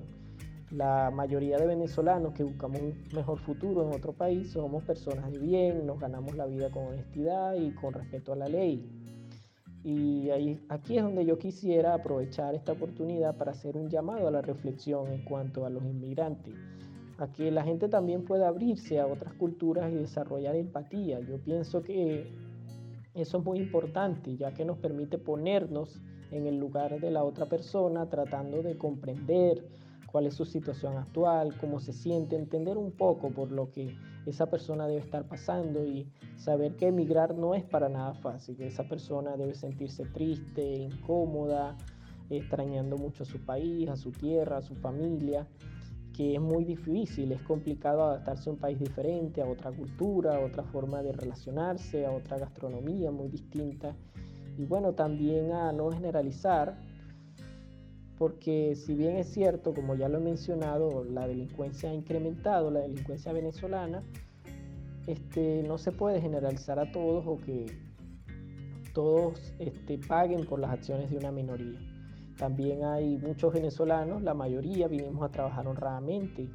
La 0.71 1.11
mayoría 1.11 1.59
de 1.59 1.67
venezolanos 1.67 2.33
que 2.33 2.43
buscamos 2.43 2.81
un 2.81 2.95
mejor 3.15 3.39
futuro 3.39 3.87
en 3.87 3.95
otro 3.95 4.13
país 4.13 4.51
somos 4.51 4.83
personas 4.83 5.31
de 5.31 5.39
bien, 5.39 5.87
nos 5.87 6.01
ganamos 6.01 6.35
la 6.35 6.47
vida 6.47 6.71
con 6.71 6.87
honestidad 6.87 7.55
y 7.55 7.73
con 7.73 7.93
respeto 7.93 8.33
a 8.33 8.37
la 8.37 8.49
ley. 8.49 8.91
Y 9.85 10.31
ahí, 10.31 10.65
aquí 10.71 10.97
es 10.97 11.05
donde 11.05 11.27
yo 11.27 11.39
quisiera 11.39 11.93
aprovechar 11.93 12.55
esta 12.55 12.73
oportunidad 12.73 13.37
para 13.37 13.51
hacer 13.53 13.77
un 13.77 13.91
llamado 13.91 14.27
a 14.27 14.31
la 14.31 14.41
reflexión 14.41 15.13
en 15.13 15.23
cuanto 15.25 15.67
a 15.67 15.71
los 15.71 15.85
inmigrantes, 15.85 16.55
a 17.19 17.31
que 17.31 17.51
la 17.51 17.63
gente 17.63 17.89
también 17.89 18.25
pueda 18.25 18.49
abrirse 18.49 18.99
a 18.99 19.07
otras 19.07 19.35
culturas 19.35 19.93
y 19.93 19.97
desarrollar 19.97 20.57
empatía. 20.57 21.21
Yo 21.21 21.39
pienso 21.39 21.83
que 21.83 22.33
eso 23.15 23.39
es 23.39 23.45
muy 23.45 23.59
importante, 23.59 24.35
ya 24.37 24.55
que 24.55 24.65
nos 24.65 24.79
permite 24.79 25.19
ponernos 25.19 26.01
en 26.31 26.47
el 26.47 26.59
lugar 26.59 26.99
de 26.99 27.11
la 27.11 27.23
otra 27.23 27.45
persona, 27.47 28.09
tratando 28.09 28.63
de 28.63 28.79
comprender 28.79 29.69
cuál 30.15 30.29
es 30.29 30.35
su 30.35 30.45
situación 30.45 30.97
actual, 30.97 31.59
cómo 31.59 31.81
se 31.81 31.93
siente, 31.93 32.37
entender 32.37 32.79
un 32.79 32.93
poco 32.93 33.31
por 33.31 33.51
lo 33.51 33.73
que 33.73 33.97
esa 34.27 34.47
persona 34.47 34.87
debe 34.87 35.01
estar 35.01 35.27
pasando 35.27 35.85
y 35.85 36.09
saber 36.37 36.77
que 36.77 36.87
emigrar 36.87 37.35
no 37.35 37.57
es 37.57 37.65
para 37.65 37.89
nada 37.89 38.15
fácil, 38.15 38.57
que 38.57 38.69
esa 38.69 38.85
persona 38.85 39.37
debe 39.37 39.57
sentirse 39.57 40.05
triste, 40.05 40.63
incómoda, 40.63 41.77
extrañando 42.31 42.97
mucho 42.97 43.25
a 43.25 43.27
su 43.27 43.45
país, 43.45 43.89
a 43.89 43.97
su 43.97 44.13
tierra, 44.13 44.59
a 44.59 44.63
su 44.63 44.77
familia, 44.77 45.49
que 46.13 46.37
es 46.37 46.41
muy 46.41 46.63
difícil, 46.65 47.33
es 47.33 47.43
complicado 47.43 48.05
adaptarse 48.05 48.49
a 48.49 48.53
un 48.53 48.61
país 48.61 48.79
diferente, 48.79 49.43
a 49.43 49.49
otra 49.49 49.73
cultura, 49.73 50.37
a 50.37 50.39
otra 50.39 50.63
forma 50.63 51.03
de 51.03 51.11
relacionarse, 51.11 52.07
a 52.07 52.13
otra 52.13 52.39
gastronomía 52.39 53.11
muy 53.11 53.31
distinta. 53.31 53.97
Y 54.57 54.65
bueno, 54.65 54.93
también 54.93 55.51
a 55.51 55.73
no 55.73 55.91
generalizar, 55.91 56.79
porque 58.19 58.77
si 58.77 58.95
bien 58.95 59.17
es 59.17 59.33
cierto, 59.33 59.75
como 59.75 59.97
ya 59.97 60.09
lo 60.09 60.19
he 60.19 60.21
mencionado, 60.21 61.05
la 61.05 61.27
delincuencia 61.27 61.91
ha 61.91 61.95
incrementado, 61.95 62.71
la 62.71 62.81
delincuencia 62.81 63.33
venezolana, 63.33 64.03
este, 65.07 65.63
no 65.67 65.79
se 65.79 65.93
puede 65.93 66.21
generalizar 66.21 66.79
a 66.79 66.91
todos 66.93 67.25
o 67.27 67.37
que 67.37 67.67
todos 68.93 69.53
este, 69.59 69.99
paguen 69.99 70.47
por 70.47 70.61
las 70.61 70.71
acciones 70.71 71.11
de 71.11 71.19
una 71.19 71.33
minoría. 71.33 71.79
También 72.39 72.85
hay 72.85 73.19
muchos 73.19 73.53
venezolanos, 73.53 74.23
la 74.23 74.35
mayoría 74.35 74.89
vinimos 74.89 75.23
a 75.23 75.31
trabajar 75.31 75.67
honradamente. 75.67 76.49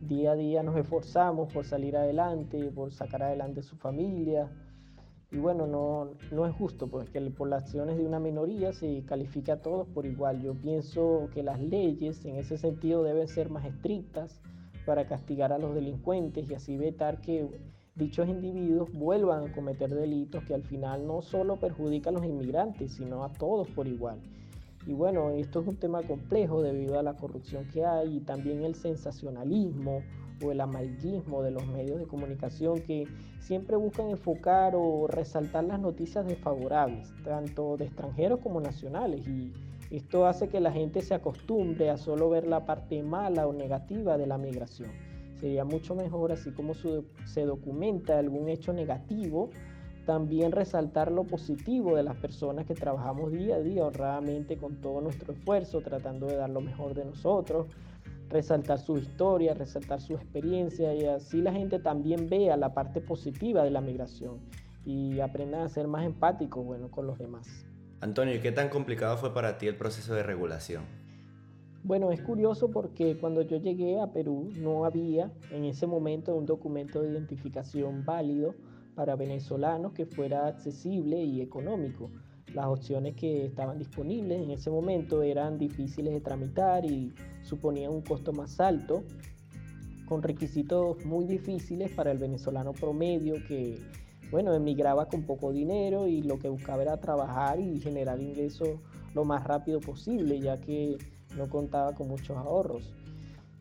Día 0.00 0.32
a 0.32 0.36
día 0.36 0.62
nos 0.62 0.76
esforzamos 0.76 1.52
por 1.52 1.64
salir 1.64 1.96
adelante, 1.96 2.70
por 2.70 2.92
sacar 2.92 3.22
adelante 3.22 3.62
su 3.62 3.76
familia, 3.76 4.48
y 5.30 5.36
bueno, 5.36 5.66
no, 5.66 6.12
no 6.32 6.46
es 6.46 6.54
justo 6.54 6.86
porque 6.86 7.20
pues, 7.20 7.34
por 7.34 7.48
las 7.48 7.64
acciones 7.64 7.98
de 7.98 8.06
una 8.06 8.18
minoría 8.18 8.72
se 8.72 9.02
califica 9.04 9.54
a 9.54 9.62
todos 9.62 9.86
por 9.88 10.06
igual. 10.06 10.40
Yo 10.40 10.54
pienso 10.54 11.28
que 11.34 11.42
las 11.42 11.60
leyes 11.60 12.24
en 12.24 12.36
ese 12.36 12.56
sentido 12.56 13.02
deben 13.02 13.28
ser 13.28 13.50
más 13.50 13.66
estrictas 13.66 14.40
para 14.86 15.06
castigar 15.06 15.52
a 15.52 15.58
los 15.58 15.74
delincuentes 15.74 16.48
y 16.48 16.54
así 16.54 16.74
evitar 16.74 17.20
que 17.20 17.46
dichos 17.94 18.26
individuos 18.26 18.90
vuelvan 18.94 19.50
a 19.50 19.52
cometer 19.52 19.90
delitos 19.94 20.44
que 20.44 20.54
al 20.54 20.62
final 20.62 21.06
no 21.06 21.20
solo 21.20 21.56
perjudican 21.56 22.16
a 22.16 22.20
los 22.20 22.26
inmigrantes, 22.26 22.92
sino 22.94 23.22
a 23.22 23.30
todos 23.30 23.68
por 23.68 23.86
igual. 23.86 24.18
Y 24.86 24.94
bueno, 24.94 25.30
esto 25.30 25.60
es 25.60 25.66
un 25.66 25.76
tema 25.76 26.02
complejo 26.04 26.62
debido 26.62 26.98
a 26.98 27.02
la 27.02 27.16
corrupción 27.16 27.66
que 27.68 27.84
hay 27.84 28.16
y 28.16 28.20
también 28.20 28.62
el 28.62 28.74
sensacionalismo 28.74 30.00
o 30.42 30.52
el 30.52 30.60
amarillismo 30.60 31.42
de 31.42 31.50
los 31.50 31.66
medios 31.66 31.98
de 31.98 32.06
comunicación 32.06 32.80
que 32.80 33.06
siempre 33.40 33.76
buscan 33.76 34.10
enfocar 34.10 34.74
o 34.76 35.06
resaltar 35.06 35.64
las 35.64 35.80
noticias 35.80 36.26
desfavorables, 36.26 37.12
tanto 37.24 37.76
de 37.76 37.86
extranjeros 37.86 38.40
como 38.40 38.60
nacionales. 38.60 39.26
Y 39.26 39.52
esto 39.90 40.26
hace 40.26 40.48
que 40.48 40.60
la 40.60 40.72
gente 40.72 41.00
se 41.02 41.14
acostumbre 41.14 41.90
a 41.90 41.96
solo 41.96 42.30
ver 42.30 42.46
la 42.46 42.66
parte 42.66 43.02
mala 43.02 43.46
o 43.46 43.52
negativa 43.52 44.18
de 44.18 44.26
la 44.26 44.38
migración. 44.38 44.90
Sería 45.40 45.64
mucho 45.64 45.94
mejor, 45.94 46.32
así 46.32 46.50
como 46.50 46.74
se 46.74 47.44
documenta 47.44 48.18
algún 48.18 48.48
hecho 48.48 48.72
negativo, 48.72 49.50
también 50.04 50.52
resaltar 50.52 51.12
lo 51.12 51.24
positivo 51.24 51.94
de 51.94 52.02
las 52.02 52.16
personas 52.16 52.66
que 52.66 52.74
trabajamos 52.74 53.30
día 53.30 53.56
a 53.56 53.60
día 53.60 53.84
honradamente 53.84 54.56
con 54.56 54.80
todo 54.80 55.00
nuestro 55.00 55.34
esfuerzo, 55.34 55.80
tratando 55.82 56.26
de 56.26 56.36
dar 56.36 56.48
lo 56.50 56.60
mejor 56.60 56.94
de 56.94 57.04
nosotros, 57.04 57.66
resaltar 58.28 58.78
su 58.78 58.98
historia, 58.98 59.54
resaltar 59.54 60.00
su 60.00 60.14
experiencia 60.14 60.94
y 60.94 61.04
así 61.06 61.40
la 61.40 61.52
gente 61.52 61.78
también 61.78 62.28
vea 62.28 62.56
la 62.56 62.74
parte 62.74 63.00
positiva 63.00 63.62
de 63.62 63.70
la 63.70 63.80
migración 63.80 64.40
y 64.84 65.20
aprenda 65.20 65.64
a 65.64 65.68
ser 65.68 65.88
más 65.88 66.04
empático 66.04 66.62
bueno, 66.62 66.90
con 66.90 67.06
los 67.06 67.18
demás. 67.18 67.66
Antonio, 68.00 68.34
¿y 68.34 68.40
qué 68.40 68.52
tan 68.52 68.68
complicado 68.68 69.16
fue 69.16 69.34
para 69.34 69.58
ti 69.58 69.66
el 69.66 69.76
proceso 69.76 70.14
de 70.14 70.22
regulación? 70.22 70.84
Bueno, 71.82 72.12
es 72.12 72.20
curioso 72.20 72.70
porque 72.70 73.16
cuando 73.18 73.42
yo 73.42 73.56
llegué 73.56 74.00
a 74.00 74.12
Perú 74.12 74.50
no 74.56 74.84
había 74.84 75.32
en 75.50 75.64
ese 75.64 75.86
momento 75.86 76.34
un 76.34 76.46
documento 76.46 77.02
de 77.02 77.10
identificación 77.10 78.04
válido 78.04 78.54
para 78.94 79.16
venezolanos 79.16 79.92
que 79.92 80.06
fuera 80.06 80.48
accesible 80.48 81.22
y 81.22 81.40
económico. 81.40 82.10
Las 82.54 82.66
opciones 82.66 83.14
que 83.14 83.46
estaban 83.46 83.78
disponibles 83.78 84.42
en 84.42 84.50
ese 84.50 84.70
momento 84.70 85.22
eran 85.22 85.58
difíciles 85.58 86.14
de 86.14 86.20
tramitar 86.20 86.84
y 86.84 87.12
suponían 87.42 87.92
un 87.92 88.02
costo 88.02 88.32
más 88.32 88.58
alto, 88.60 89.04
con 90.06 90.22
requisitos 90.22 91.04
muy 91.04 91.26
difíciles 91.26 91.90
para 91.92 92.10
el 92.10 92.18
venezolano 92.18 92.72
promedio 92.72 93.34
que, 93.46 93.78
bueno, 94.30 94.54
emigraba 94.54 95.06
con 95.06 95.24
poco 95.24 95.52
dinero 95.52 96.06
y 96.06 96.22
lo 96.22 96.38
que 96.38 96.48
buscaba 96.48 96.82
era 96.82 96.98
trabajar 96.98 97.60
y 97.60 97.78
generar 97.80 98.18
ingresos 98.20 98.80
lo 99.14 99.24
más 99.24 99.44
rápido 99.44 99.80
posible, 99.80 100.40
ya 100.40 100.58
que 100.58 100.96
no 101.36 101.48
contaba 101.48 101.94
con 101.94 102.08
muchos 102.08 102.36
ahorros. 102.36 102.94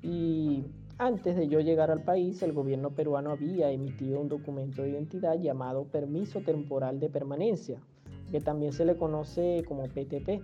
Y 0.02 0.64
antes 0.98 1.36
de 1.36 1.48
yo 1.48 1.60
llegar 1.60 1.92
al 1.92 2.04
país, 2.04 2.42
el 2.42 2.54
gobierno 2.54 2.92
peruano 2.92 3.32
había 3.32 3.70
emitido 3.70 4.22
un 4.22 4.30
documento 4.30 4.84
de 4.84 4.92
identidad 4.92 5.38
llamado 5.40 5.84
Permiso 5.86 6.40
Temporal 6.42 7.00
de 7.00 7.10
Permanencia, 7.10 7.82
que 8.32 8.42
también 8.42 8.74
se 8.74 8.86
le 8.86 8.96
conoce 8.96 9.64
como 9.68 9.84
PTP. 9.84 10.42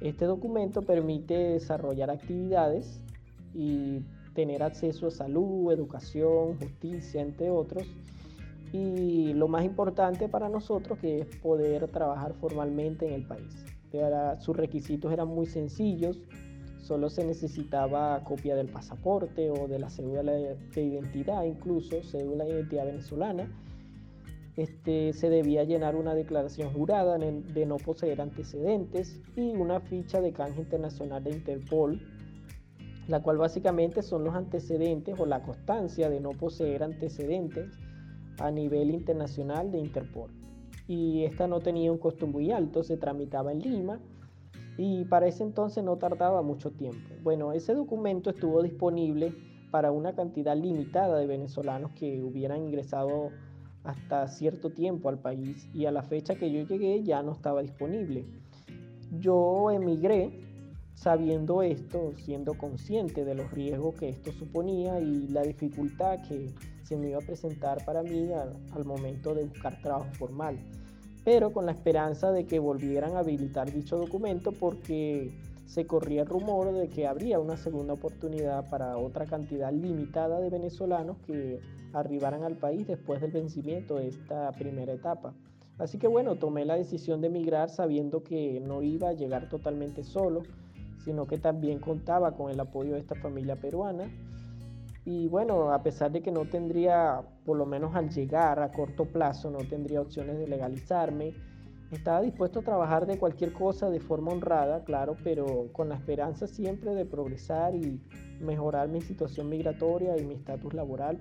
Este 0.00 0.24
documento 0.26 0.82
permite 0.82 1.34
desarrollar 1.34 2.10
actividades 2.10 3.00
y 3.54 4.00
tener 4.34 4.62
acceso 4.62 5.06
a 5.06 5.10
salud, 5.10 5.72
educación, 5.72 6.58
justicia, 6.58 7.22
entre 7.22 7.50
otros. 7.50 7.84
Y 8.72 9.32
lo 9.32 9.48
más 9.48 9.64
importante 9.64 10.28
para 10.28 10.48
nosotros 10.48 10.98
que 10.98 11.20
es 11.20 11.26
poder 11.36 11.88
trabajar 11.88 12.34
formalmente 12.34 13.06
en 13.06 13.14
el 13.14 13.24
país. 13.24 13.64
sus 14.40 14.54
requisitos 14.54 15.10
eran 15.12 15.28
muy 15.28 15.46
sencillos, 15.46 16.20
solo 16.82 17.08
se 17.08 17.24
necesitaba 17.24 18.22
copia 18.24 18.54
del 18.54 18.68
pasaporte 18.68 19.50
o 19.50 19.66
de 19.68 19.78
la 19.78 19.88
cédula 19.88 20.32
de 20.32 20.82
identidad, 20.82 21.44
incluso 21.44 22.02
cédula 22.02 22.44
de 22.44 22.50
identidad 22.50 22.84
venezolana, 22.84 23.48
este, 24.56 25.12
se 25.12 25.28
debía 25.28 25.64
llenar 25.64 25.96
una 25.96 26.14
declaración 26.14 26.72
jurada 26.72 27.18
de 27.18 27.66
no 27.66 27.76
poseer 27.76 28.22
antecedentes 28.22 29.20
y 29.36 29.50
una 29.50 29.80
ficha 29.80 30.20
de 30.20 30.32
canje 30.32 30.62
internacional 30.62 31.22
de 31.24 31.30
Interpol. 31.30 32.00
la 33.08 33.22
cual 33.22 33.38
básicamente 33.38 34.02
son 34.02 34.24
los 34.24 34.34
antecedentes 34.34 35.14
o 35.20 35.26
la 35.26 35.40
constancia 35.40 36.10
de 36.10 36.18
no 36.18 36.30
poseer 36.30 36.82
antecedentes 36.82 37.70
a 38.38 38.50
nivel 38.50 38.90
internacional 38.90 39.70
de 39.70 39.78
Interpol. 39.78 40.30
Y 40.88 41.22
esta 41.24 41.46
no 41.46 41.60
tenía 41.60 41.92
un 41.92 41.98
costo 41.98 42.26
muy 42.26 42.50
alto, 42.50 42.82
se 42.82 42.96
tramitaba 42.96 43.52
en 43.52 43.60
Lima 43.60 44.00
y 44.76 45.04
para 45.04 45.28
ese 45.28 45.44
entonces 45.44 45.84
no 45.84 45.96
tardaba 45.98 46.42
mucho 46.42 46.72
tiempo. 46.72 47.14
Bueno, 47.22 47.52
ese 47.52 47.74
documento 47.74 48.30
estuvo 48.30 48.60
disponible 48.62 49.32
para 49.70 49.92
una 49.92 50.14
cantidad 50.14 50.56
limitada 50.56 51.18
de 51.18 51.26
venezolanos 51.26 51.92
que 51.92 52.22
hubieran 52.22 52.64
ingresado 52.64 53.30
hasta 53.86 54.28
cierto 54.28 54.70
tiempo 54.70 55.08
al 55.08 55.18
país 55.18 55.68
y 55.72 55.86
a 55.86 55.90
la 55.90 56.02
fecha 56.02 56.34
que 56.34 56.50
yo 56.50 56.66
llegué 56.66 57.02
ya 57.02 57.22
no 57.22 57.32
estaba 57.32 57.62
disponible. 57.62 58.24
Yo 59.18 59.70
emigré 59.70 60.30
sabiendo 60.94 61.62
esto, 61.62 62.12
siendo 62.24 62.54
consciente 62.54 63.24
de 63.24 63.34
los 63.34 63.50
riesgos 63.50 63.94
que 63.94 64.08
esto 64.08 64.32
suponía 64.32 64.98
y 64.98 65.28
la 65.28 65.42
dificultad 65.42 66.18
que 66.26 66.50
se 66.82 66.96
me 66.96 67.10
iba 67.10 67.18
a 67.18 67.26
presentar 67.26 67.84
para 67.84 68.02
mí 68.02 68.30
al, 68.32 68.84
momento 68.84 69.34
de 69.34 69.44
buscar 69.44 69.80
trabajo 69.82 70.10
formal, 70.14 70.58
pero 71.24 71.52
con 71.52 71.66
la 71.66 71.72
esperanza 71.72 72.32
de 72.32 72.46
que 72.46 72.58
volvieran 72.58 73.14
a 73.14 73.20
habilitar 73.20 73.72
dicho 73.72 73.98
documento 73.98 74.52
porque 74.52 75.32
se 75.66 75.86
corría 75.86 76.22
el 76.22 76.28
rumor 76.28 76.72
de 76.72 76.88
que 76.88 77.06
habría 77.06 77.38
una 77.40 77.56
segunda 77.56 77.94
oportunidad 77.94 78.68
para 78.70 78.96
otra 78.96 79.26
cantidad 79.26 79.72
limitada 79.72 80.40
de 80.40 80.48
venezolanos 80.48 81.18
que 81.26 81.60
arribaran 81.92 82.44
al 82.44 82.56
país 82.56 82.86
después 82.86 83.20
del 83.20 83.32
vencimiento 83.32 83.96
de 83.96 84.08
esta 84.08 84.52
primera 84.52 84.92
etapa. 84.92 85.34
Así 85.78 85.98
que 85.98 86.06
bueno, 86.06 86.36
tomé 86.36 86.64
la 86.64 86.76
decisión 86.76 87.20
de 87.20 87.26
emigrar 87.26 87.68
sabiendo 87.68 88.22
que 88.22 88.60
no 88.60 88.82
iba 88.82 89.10
a 89.10 89.12
llegar 89.12 89.48
totalmente 89.48 90.04
solo, 90.04 90.42
sino 91.04 91.26
que 91.26 91.36
también 91.36 91.80
contaba 91.80 92.32
con 92.32 92.50
el 92.50 92.58
apoyo 92.60 92.94
de 92.94 93.00
esta 93.00 93.14
familia 93.14 93.56
peruana. 93.56 94.10
Y 95.04 95.28
bueno, 95.28 95.72
a 95.72 95.82
pesar 95.82 96.10
de 96.10 96.22
que 96.22 96.32
no 96.32 96.46
tendría, 96.46 97.22
por 97.44 97.56
lo 97.56 97.66
menos 97.66 97.94
al 97.94 98.10
llegar 98.10 98.60
a 98.60 98.72
corto 98.72 99.04
plazo, 99.04 99.50
no 99.50 99.58
tendría 99.58 100.00
opciones 100.00 100.38
de 100.38 100.48
legalizarme, 100.48 101.34
estaba 101.92 102.22
dispuesto 102.22 102.60
a 102.60 102.62
trabajar 102.62 103.06
de 103.06 103.18
cualquier 103.18 103.52
cosa 103.52 103.90
de 103.90 104.00
forma 104.00 104.32
honrada, 104.32 104.84
claro, 104.84 105.16
pero 105.22 105.68
con 105.72 105.88
la 105.88 105.94
esperanza 105.94 106.46
siempre 106.46 106.94
de 106.94 107.04
progresar 107.04 107.74
y 107.74 108.00
mejorar 108.40 108.88
mi 108.88 109.00
situación 109.00 109.48
migratoria 109.48 110.16
y 110.18 110.24
mi 110.24 110.34
estatus 110.34 110.74
laboral 110.74 111.18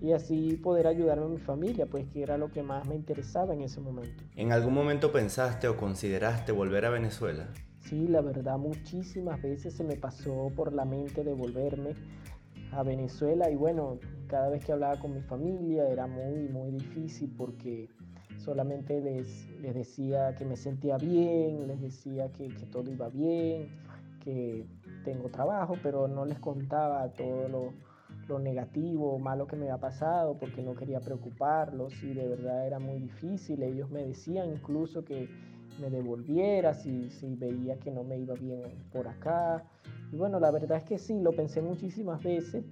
y 0.00 0.12
así 0.12 0.56
poder 0.56 0.88
ayudarme 0.88 1.26
a 1.26 1.28
mi 1.28 1.38
familia, 1.38 1.86
pues 1.86 2.06
que 2.08 2.22
era 2.22 2.36
lo 2.36 2.50
que 2.50 2.62
más 2.62 2.88
me 2.88 2.96
interesaba 2.96 3.54
en 3.54 3.62
ese 3.62 3.80
momento. 3.80 4.24
¿En 4.34 4.50
algún 4.50 4.74
momento 4.74 5.12
pensaste 5.12 5.68
o 5.68 5.76
consideraste 5.76 6.50
volver 6.50 6.84
a 6.86 6.90
Venezuela? 6.90 7.48
Sí, 7.78 8.08
la 8.08 8.20
verdad 8.20 8.58
muchísimas 8.58 9.40
veces 9.40 9.74
se 9.74 9.84
me 9.84 9.96
pasó 9.96 10.50
por 10.56 10.72
la 10.72 10.84
mente 10.84 11.22
de 11.22 11.32
volverme 11.32 11.94
a 12.72 12.82
Venezuela 12.82 13.48
y 13.50 13.54
bueno, 13.54 13.98
cada 14.26 14.48
vez 14.48 14.64
que 14.64 14.72
hablaba 14.72 14.98
con 14.98 15.14
mi 15.14 15.20
familia 15.20 15.88
era 15.88 16.06
muy, 16.06 16.48
muy 16.48 16.72
difícil 16.72 17.32
porque 17.36 17.88
solamente 18.44 19.00
les, 19.00 19.48
les 19.60 19.74
decía 19.74 20.34
que 20.34 20.44
me 20.44 20.56
sentía 20.56 20.96
bien, 20.98 21.66
les 21.66 21.80
decía 21.80 22.30
que, 22.32 22.48
que 22.48 22.66
todo 22.66 22.90
iba 22.90 23.08
bien, 23.08 23.68
que 24.22 24.66
tengo 25.04 25.28
trabajo, 25.28 25.74
pero 25.82 26.08
no 26.08 26.24
les 26.24 26.38
contaba 26.38 27.08
todo 27.12 27.48
lo 27.48 27.72
lo 28.28 28.38
negativo 28.38 29.18
malo 29.18 29.46
que 29.46 29.56
me 29.56 29.64
había 29.64 29.78
pasado 29.78 30.36
porque 30.38 30.62
no 30.62 30.74
quería 30.74 31.00
preocuparlos 31.00 32.02
y 32.02 32.14
de 32.14 32.28
verdad 32.28 32.66
era 32.66 32.78
muy 32.78 32.98
difícil. 32.98 33.62
Ellos 33.62 33.90
me 33.90 34.04
decían 34.04 34.50
incluso 34.50 35.04
que 35.04 35.28
me 35.80 35.90
devolviera 35.90 36.74
si, 36.74 37.10
si 37.10 37.34
veía 37.34 37.78
que 37.78 37.90
no 37.90 38.04
me 38.04 38.18
iba 38.18 38.34
bien 38.34 38.62
por 38.92 39.08
acá. 39.08 39.64
Y 40.12 40.16
bueno, 40.16 40.38
la 40.38 40.50
verdad 40.50 40.78
es 40.78 40.84
que 40.84 40.98
sí, 40.98 41.20
lo 41.20 41.32
pensé 41.32 41.62
muchísimas 41.62 42.22
veces. 42.22 42.64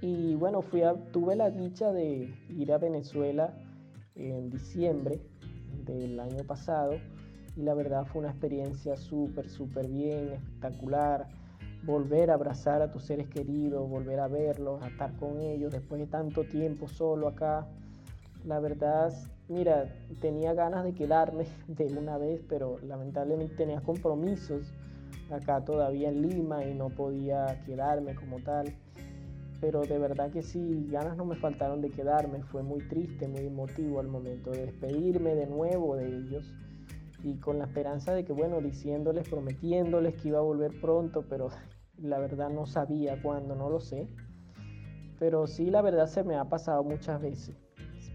Y 0.00 0.34
bueno, 0.36 0.62
fui 0.62 0.82
a, 0.82 0.94
tuve 0.94 1.36
la 1.36 1.50
dicha 1.50 1.92
de 1.92 2.32
ir 2.48 2.72
a 2.72 2.78
Venezuela 2.78 3.52
en 4.14 4.50
diciembre 4.50 5.20
del 5.84 6.18
año 6.20 6.44
pasado 6.44 6.94
y 7.56 7.62
la 7.62 7.74
verdad 7.74 8.06
fue 8.06 8.20
una 8.20 8.30
experiencia 8.30 8.96
súper, 8.96 9.48
súper 9.48 9.88
bien, 9.88 10.28
espectacular 10.32 11.28
volver 11.84 12.30
a 12.30 12.34
abrazar 12.34 12.82
a 12.82 12.90
tus 12.90 13.04
seres 13.04 13.28
queridos, 13.28 13.88
volver 13.88 14.20
a 14.20 14.28
verlos, 14.28 14.82
a 14.82 14.88
estar 14.88 15.14
con 15.16 15.40
ellos 15.40 15.72
después 15.72 16.00
de 16.00 16.06
tanto 16.06 16.44
tiempo 16.44 16.88
solo 16.88 17.28
acá. 17.28 17.66
La 18.44 18.60
verdad, 18.60 19.12
mira, 19.48 19.86
tenía 20.20 20.54
ganas 20.54 20.84
de 20.84 20.92
quedarme 20.94 21.46
de 21.68 21.86
una 21.96 22.18
vez, 22.18 22.40
pero 22.48 22.78
lamentablemente 22.82 23.54
tenía 23.54 23.80
compromisos 23.80 24.72
acá 25.30 25.64
todavía 25.64 26.08
en 26.08 26.28
Lima 26.28 26.64
y 26.64 26.74
no 26.74 26.88
podía 26.88 27.62
quedarme 27.64 28.14
como 28.14 28.40
tal. 28.40 28.74
Pero 29.60 29.82
de 29.82 29.98
verdad 29.98 30.30
que 30.30 30.42
sí, 30.42 30.86
ganas 30.90 31.16
no 31.16 31.24
me 31.24 31.36
faltaron 31.36 31.80
de 31.80 31.90
quedarme. 31.90 32.42
Fue 32.44 32.62
muy 32.62 32.80
triste, 32.88 33.28
muy 33.28 33.46
emotivo 33.46 34.00
al 34.00 34.08
momento 34.08 34.50
de 34.50 34.66
despedirme 34.66 35.34
de 35.34 35.46
nuevo 35.46 35.96
de 35.96 36.06
ellos 36.06 36.54
y 37.22 37.36
con 37.36 37.58
la 37.58 37.66
esperanza 37.66 38.14
de 38.14 38.24
que, 38.24 38.32
bueno, 38.32 38.60
diciéndoles, 38.60 39.28
prometiéndoles 39.28 40.14
que 40.14 40.28
iba 40.28 40.38
a 40.38 40.42
volver 40.42 40.80
pronto, 40.80 41.26
pero 41.28 41.48
la 41.98 42.18
verdad 42.18 42.48
no 42.50 42.66
sabía 42.66 43.20
cuándo, 43.20 43.54
no 43.54 43.68
lo 43.68 43.80
sé. 43.80 44.08
Pero 45.18 45.46
sí, 45.46 45.70
la 45.70 45.82
verdad 45.82 46.06
se 46.06 46.24
me 46.24 46.36
ha 46.36 46.46
pasado 46.46 46.82
muchas 46.82 47.20
veces 47.20 47.69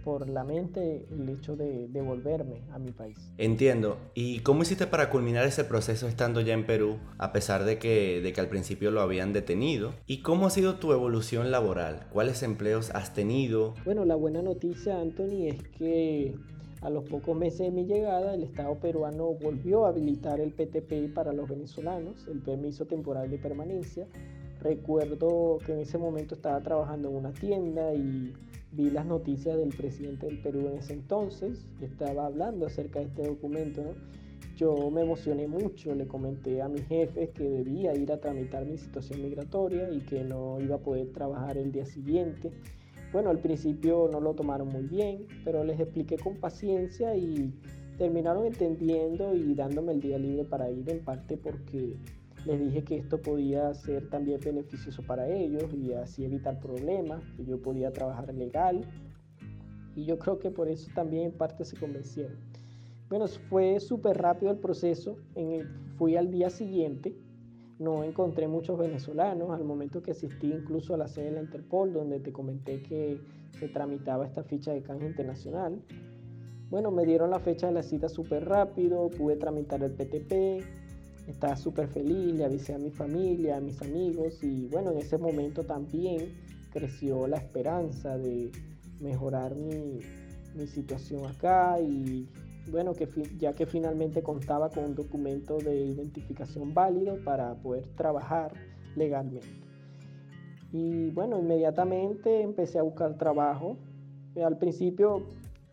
por 0.05 0.29
la 0.29 0.43
mente 0.43 1.07
el 1.11 1.27
hecho 1.27 1.55
de, 1.55 1.87
devolverme 1.89 2.61
a 2.71 2.77
mi 2.77 2.91
país. 2.91 3.17
Entiendo. 3.39 3.97
¿Y 4.13 4.39
cómo 4.41 4.61
hiciste 4.61 4.85
para 4.85 5.09
culminar 5.09 5.45
ese 5.45 5.63
proceso 5.63 6.07
estando 6.07 6.41
ya 6.41 6.53
en 6.53 6.67
Perú, 6.67 6.99
a 7.17 7.33
pesar 7.33 7.65
de 7.65 7.79
que, 7.79 8.21
de 8.21 8.31
que 8.31 8.39
al 8.39 8.47
principio 8.47 8.91
lo 8.91 9.01
habían 9.01 9.33
detenido? 9.33 9.93
¿Y 10.05 10.21
cómo 10.21 10.45
ha 10.45 10.51
sido 10.51 10.75
tu 10.75 10.93
evolución 10.93 11.49
laboral? 11.49 12.05
¿Cuáles 12.13 12.43
empleos 12.43 12.91
has 12.91 13.15
tenido? 13.15 13.73
Bueno, 13.83 14.05
la 14.05 14.15
buena 14.15 14.43
noticia, 14.43 15.01
Anthony, 15.01 15.47
es 15.47 15.63
que 15.69 16.35
a 16.81 16.91
los 16.91 17.03
pocos 17.05 17.35
meses 17.35 17.61
de 17.61 17.71
mi 17.71 17.85
llegada, 17.85 18.35
el 18.35 18.43
Estado 18.43 18.75
peruano 18.75 19.33
volvió 19.33 19.87
a 19.87 19.89
habilitar 19.89 20.39
el 20.39 20.51
PTP 20.51 21.15
para 21.15 21.33
los 21.33 21.49
venezolanos, 21.49 22.27
el 22.27 22.43
permiso 22.43 22.85
temporal 22.85 23.31
de 23.31 23.39
permanencia. 23.39 24.05
Recuerdo 24.61 25.57
que 25.65 25.73
en 25.73 25.79
ese 25.79 25.97
momento 25.97 26.35
estaba 26.35 26.61
trabajando 26.61 27.09
en 27.09 27.15
una 27.15 27.33
tienda 27.33 27.91
y 27.95 28.33
vi 28.71 28.89
las 28.89 29.05
noticias 29.05 29.57
del 29.57 29.69
presidente 29.69 30.25
del 30.25 30.41
Perú 30.41 30.67
en 30.67 30.77
ese 30.77 30.93
entonces, 30.93 31.65
estaba 31.81 32.25
hablando 32.25 32.65
acerca 32.65 32.99
de 32.99 33.05
este 33.05 33.27
documento. 33.27 33.81
Yo 34.55 34.89
me 34.89 35.01
emocioné 35.01 35.47
mucho, 35.47 35.93
le 35.93 36.07
comenté 36.07 36.61
a 36.61 36.69
mis 36.69 36.85
jefes 36.87 37.29
que 37.31 37.43
debía 37.43 37.93
ir 37.95 38.11
a 38.11 38.19
tramitar 38.19 38.65
mi 38.65 38.77
situación 38.77 39.21
migratoria 39.21 39.89
y 39.91 39.99
que 40.01 40.23
no 40.23 40.59
iba 40.61 40.75
a 40.75 40.79
poder 40.79 41.11
trabajar 41.11 41.57
el 41.57 41.71
día 41.71 41.85
siguiente 41.85 42.51
bueno, 43.15 43.29
al 43.29 43.39
principio 43.39 44.09
no 44.11 44.19
lo 44.19 44.33
tomaron 44.33 44.67
muy 44.67 44.83
bien, 44.83 45.25
pero 45.45 45.63
les 45.63 45.79
expliqué 45.79 46.17
con 46.17 46.35
paciencia 46.35 47.15
y 47.15 47.53
terminaron 47.97 48.45
entendiendo 48.45 49.33
y 49.33 49.55
dándome 49.55 49.93
el 49.93 50.01
día 50.01 50.17
libre 50.17 50.43
para 50.43 50.69
ir 50.69 50.89
en 50.89 50.99
parte 50.99 51.37
porque 51.37 51.95
les 52.45 52.59
dije 52.59 52.83
que 52.83 52.97
esto 52.97 53.21
podía 53.21 53.73
ser 53.73 54.09
también 54.09 54.39
beneficioso 54.43 55.01
para 55.03 55.27
ellos 55.27 55.73
y 55.73 55.93
así 55.93 56.25
evitar 56.25 56.59
problemas, 56.59 57.23
que 57.35 57.45
yo 57.45 57.61
podía 57.61 57.91
trabajar 57.91 58.33
legal. 58.33 58.81
Y 59.95 60.05
yo 60.05 60.19
creo 60.19 60.39
que 60.39 60.51
por 60.51 60.67
eso 60.67 60.91
también 60.93 61.25
en 61.25 61.31
parte 61.31 61.65
se 61.65 61.77
convencieron. 61.77 62.37
Bueno, 63.09 63.27
fue 63.27 63.79
súper 63.79 64.17
rápido 64.17 64.51
el 64.51 64.57
proceso. 64.59 65.17
En 65.35 65.85
fui 65.97 66.17
al 66.17 66.29
día 66.31 66.49
siguiente 66.49 67.15
no 67.79 68.03
encontré 68.03 68.47
muchos 68.47 68.77
venezolanos 68.77 69.51
al 69.51 69.63
momento 69.63 70.01
que 70.01 70.11
asistí 70.11 70.51
incluso 70.51 70.93
a 70.93 70.97
la 70.97 71.07
sede 71.07 71.25
de 71.25 71.31
la 71.31 71.41
Interpol, 71.41 71.93
donde 71.93 72.19
te 72.19 72.31
comenté 72.31 72.81
que 72.81 73.19
se 73.51 73.67
tramitaba 73.67 74.25
esta 74.25 74.43
ficha 74.43 74.73
de 74.73 74.81
canje 74.81 75.07
internacional. 75.07 75.81
Bueno, 76.69 76.91
me 76.91 77.05
dieron 77.05 77.29
la 77.29 77.39
fecha 77.39 77.67
de 77.67 77.73
la 77.73 77.83
cita 77.83 78.09
súper 78.09 78.45
rápido, 78.45 79.09
pude 79.09 79.35
tramitar 79.35 79.83
el 79.83 79.91
PTP, 79.91 80.63
estaba 81.27 81.55
súper 81.55 81.87
feliz, 81.87 82.35
le 82.35 82.45
avisé 82.45 82.73
a 82.73 82.77
mi 82.77 82.91
familia, 82.91 83.57
a 83.57 83.59
mis 83.59 83.81
amigos 83.81 84.43
y 84.43 84.67
bueno, 84.67 84.91
en 84.91 84.99
ese 84.99 85.17
momento 85.17 85.63
también 85.63 86.33
creció 86.71 87.27
la 87.27 87.37
esperanza 87.37 88.17
de 88.17 88.51
mejorar 88.99 89.55
mi, 89.55 89.99
mi 90.55 90.67
situación 90.67 91.25
acá 91.25 91.79
y 91.79 92.27
bueno, 92.71 92.93
que 92.93 93.07
ya 93.37 93.53
que 93.53 93.65
finalmente 93.65 94.23
contaba 94.23 94.69
con 94.69 94.85
un 94.85 94.95
documento 94.95 95.57
de 95.57 95.75
identificación 95.75 96.73
válido 96.73 97.17
para 97.23 97.53
poder 97.55 97.85
trabajar 97.95 98.53
legalmente. 98.95 99.47
Y 100.71 101.11
bueno, 101.11 101.39
inmediatamente 101.39 102.41
empecé 102.41 102.79
a 102.79 102.83
buscar 102.83 103.17
trabajo. 103.17 103.77
Al 104.43 104.57
principio 104.57 105.27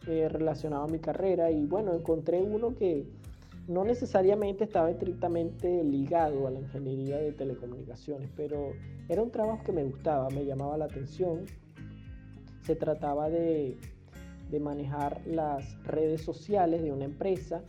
eh, 0.07 0.29
relacionado 0.29 0.85
a 0.85 0.89
mi 0.89 0.99
carrera 0.99 1.51
y 1.51 1.65
bueno, 1.67 1.95
encontré 1.95 2.43
uno 2.43 2.75
que 2.77 3.07
no 3.69 3.85
necesariamente 3.85 4.65
estaba 4.65 4.91
estrictamente 4.91 5.85
ligado 5.85 6.47
a 6.47 6.51
la 6.51 6.61
ingeniería 6.61 7.19
de 7.19 7.33
telecomunicaciones, 7.33 8.31
pero 8.37 8.73
era 9.09 9.23
un 9.23 9.31
trabajo 9.31 9.63
que 9.65 9.73
me 9.73 9.85
gustaba, 9.85 10.29
me 10.31 10.45
llamaba 10.45 10.77
la 10.77 10.87
atención. 10.87 11.45
Se 12.63 12.77
trataba 12.77 13.29
de 13.29 13.79
de 14.53 14.61
manejar 14.61 15.23
las 15.27 15.83
redes 15.85 16.21
sociales 16.21 16.83
de 16.83 16.93
una 16.93 17.07
empresa, 17.07 17.65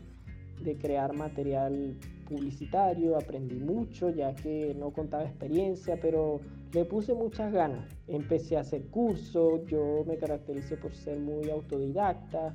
de 0.62 0.77
crear 0.77 1.13
material 1.15 1.97
publicitario, 2.27 3.17
aprendí 3.17 3.56
mucho 3.56 4.10
ya 4.10 4.36
que 4.36 4.75
no 4.77 4.91
contaba 4.91 5.23
experiencia, 5.23 5.97
pero 6.01 6.41
le 6.73 6.84
puse 6.84 7.13
muchas 7.13 7.53
ganas. 7.53 7.89
Empecé 8.08 8.58
a 8.58 8.62
hacer 8.62 8.86
cursos, 8.88 9.65
yo 9.67 10.03
me 10.06 10.17
caractericé 10.17 10.75
por 10.75 10.93
ser 10.93 11.19
muy 11.19 11.49
autodidacta, 11.49 12.53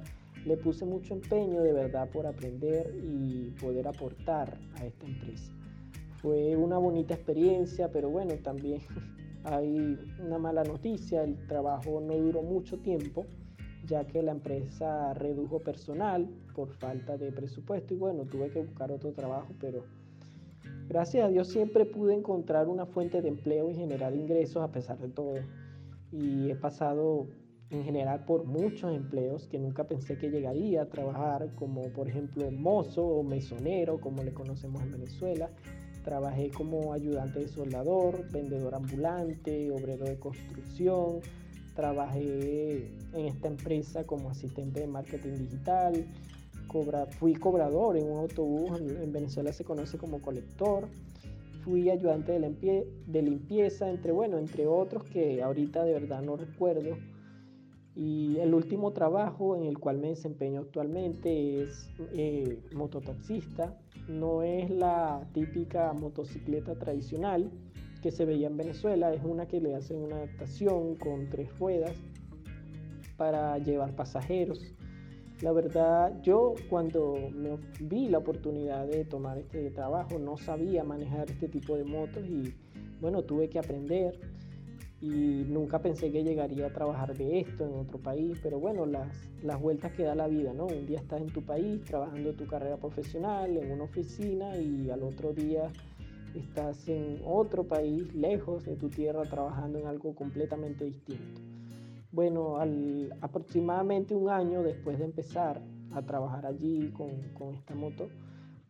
le 0.48 0.56
puse 0.56 0.86
mucho 0.86 1.12
empeño 1.12 1.62
de 1.62 1.74
verdad 1.74 2.08
por 2.10 2.26
aprender 2.26 2.94
y 3.04 3.50
poder 3.60 3.86
aportar 3.86 4.58
a 4.76 4.86
esta 4.86 5.06
empresa. 5.06 5.52
Fue 6.22 6.56
una 6.56 6.78
bonita 6.78 7.14
experiencia, 7.14 7.92
pero 7.92 8.08
bueno, 8.08 8.34
también 8.42 8.80
hay 9.44 9.98
una 10.18 10.38
mala 10.38 10.64
noticia, 10.64 11.22
el 11.22 11.46
trabajo 11.46 12.00
no 12.00 12.14
duró 12.14 12.42
mucho 12.42 12.78
tiempo 12.78 13.26
ya 13.86 14.06
que 14.06 14.22
la 14.22 14.32
empresa 14.32 15.14
redujo 15.14 15.60
personal 15.60 16.28
por 16.54 16.72
falta 16.74 17.16
de 17.16 17.32
presupuesto 17.32 17.94
y 17.94 17.96
bueno, 17.96 18.24
tuve 18.24 18.50
que 18.50 18.60
buscar 18.60 18.90
otro 18.90 19.12
trabajo, 19.12 19.48
pero 19.60 19.84
gracias 20.88 21.24
a 21.24 21.28
Dios 21.28 21.48
siempre 21.48 21.86
pude 21.86 22.14
encontrar 22.14 22.68
una 22.68 22.86
fuente 22.86 23.22
de 23.22 23.28
empleo 23.28 23.70
y 23.70 23.74
generar 23.74 24.14
ingresos 24.14 24.62
a 24.62 24.72
pesar 24.72 24.98
de 24.98 25.08
todo. 25.08 25.34
Y 26.10 26.50
he 26.50 26.56
pasado 26.56 27.26
en 27.70 27.84
general 27.84 28.24
por 28.24 28.44
muchos 28.44 28.94
empleos 28.94 29.46
que 29.46 29.58
nunca 29.58 29.84
pensé 29.84 30.16
que 30.16 30.30
llegaría 30.30 30.82
a 30.82 30.86
trabajar, 30.86 31.54
como 31.54 31.82
por 31.92 32.08
ejemplo 32.08 32.50
mozo 32.50 33.04
o 33.04 33.22
mesonero, 33.22 34.00
como 34.00 34.22
le 34.22 34.32
conocemos 34.32 34.82
en 34.82 34.92
Venezuela. 34.92 35.50
Trabajé 36.02 36.50
como 36.50 36.94
ayudante 36.94 37.40
de 37.40 37.48
soldador, 37.48 38.30
vendedor 38.30 38.74
ambulante, 38.74 39.70
obrero 39.70 40.06
de 40.06 40.18
construcción, 40.18 41.20
trabajé 41.74 42.90
en 43.12 43.26
esta 43.26 43.48
empresa 43.48 44.04
como 44.04 44.30
asistente 44.30 44.80
de 44.80 44.86
marketing 44.86 45.34
digital, 45.34 46.06
cobra, 46.66 47.06
fui 47.06 47.34
cobrador 47.34 47.98
en 47.98 48.10
un 48.10 48.20
autobús, 48.20 48.80
en, 48.80 49.12
Venezuela 49.12 49.52
se 49.52 49.64
conoce 49.64 49.98
como 49.98 50.22
colector, 50.22 50.88
fui 51.62 51.90
ayudante 51.90 52.32
de, 52.38 52.86
de 53.06 53.22
limpieza, 53.22 53.90
entre, 53.90 54.12
bueno, 54.12 54.38
entre 54.38 54.66
otros 54.66 55.04
que 55.04 55.42
ahorita 55.42 55.84
de 55.84 55.92
verdad 55.92 56.22
no 56.22 56.36
recuerdo. 56.36 56.96
Y 57.98 58.38
el 58.38 58.54
último 58.54 58.92
trabajo 58.92 59.56
en 59.56 59.64
el 59.64 59.80
cual 59.80 59.98
me 59.98 60.10
desempeño 60.10 60.60
actualmente 60.60 61.64
es 61.64 61.90
eh, 62.12 62.62
mototaxista. 62.72 63.76
No 64.06 64.44
es 64.44 64.70
la 64.70 65.28
típica 65.32 65.92
motocicleta 65.94 66.76
tradicional, 66.76 67.50
que 68.00 68.12
se 68.12 68.24
veía 68.24 68.46
en 68.46 68.56
Venezuela 68.56 69.12
es 69.12 69.24
una 69.24 69.48
que 69.48 69.60
le 69.60 69.74
hacen 69.74 70.00
una 70.00 70.14
adaptación 70.14 70.94
con 70.94 71.28
tres 71.28 71.50
ruedas 71.58 71.96
para 73.16 73.58
llevar 73.58 73.96
pasajeros. 73.96 74.62
La 75.42 75.50
verdad, 75.50 76.22
yo 76.22 76.54
cuando 76.70 77.16
me 77.34 77.58
vi 77.80 78.08
la 78.08 78.18
oportunidad 78.18 78.86
de 78.86 79.06
tomar 79.06 79.38
este 79.38 79.72
trabajo 79.72 80.20
no 80.20 80.36
sabía 80.36 80.84
manejar 80.84 81.28
este 81.28 81.48
tipo 81.48 81.76
de 81.76 81.82
motos 81.82 82.24
y 82.24 82.54
bueno, 83.00 83.22
tuve 83.22 83.48
que 83.48 83.58
aprender 83.58 84.20
y 85.00 85.44
nunca 85.48 85.80
pensé 85.80 86.10
que 86.10 86.24
llegaría 86.24 86.66
a 86.66 86.72
trabajar 86.72 87.16
de 87.16 87.40
esto 87.40 87.64
en 87.64 87.74
otro 87.74 87.98
país, 87.98 88.38
pero 88.42 88.58
bueno, 88.58 88.84
las, 88.84 89.08
las 89.42 89.60
vueltas 89.60 89.92
que 89.92 90.02
da 90.02 90.14
la 90.14 90.26
vida, 90.26 90.52
¿no? 90.52 90.66
Un 90.66 90.86
día 90.86 90.98
estás 90.98 91.20
en 91.20 91.28
tu 91.28 91.42
país 91.42 91.84
trabajando 91.84 92.34
tu 92.34 92.46
carrera 92.46 92.76
profesional 92.78 93.56
en 93.56 93.70
una 93.70 93.84
oficina 93.84 94.56
y 94.56 94.90
al 94.90 95.04
otro 95.04 95.32
día 95.32 95.70
estás 96.34 96.88
en 96.88 97.20
otro 97.24 97.64
país, 97.64 98.12
lejos 98.14 98.64
de 98.64 98.76
tu 98.76 98.88
tierra, 98.88 99.22
trabajando 99.22 99.78
en 99.78 99.86
algo 99.86 100.14
completamente 100.14 100.84
distinto. 100.84 101.40
Bueno, 102.10 102.56
al, 102.56 103.14
aproximadamente 103.20 104.14
un 104.14 104.30
año 104.30 104.62
después 104.62 104.98
de 104.98 105.04
empezar 105.04 105.62
a 105.92 106.02
trabajar 106.02 106.44
allí 106.44 106.90
con, 106.90 107.10
con 107.34 107.54
esta 107.54 107.74
moto, 107.74 108.08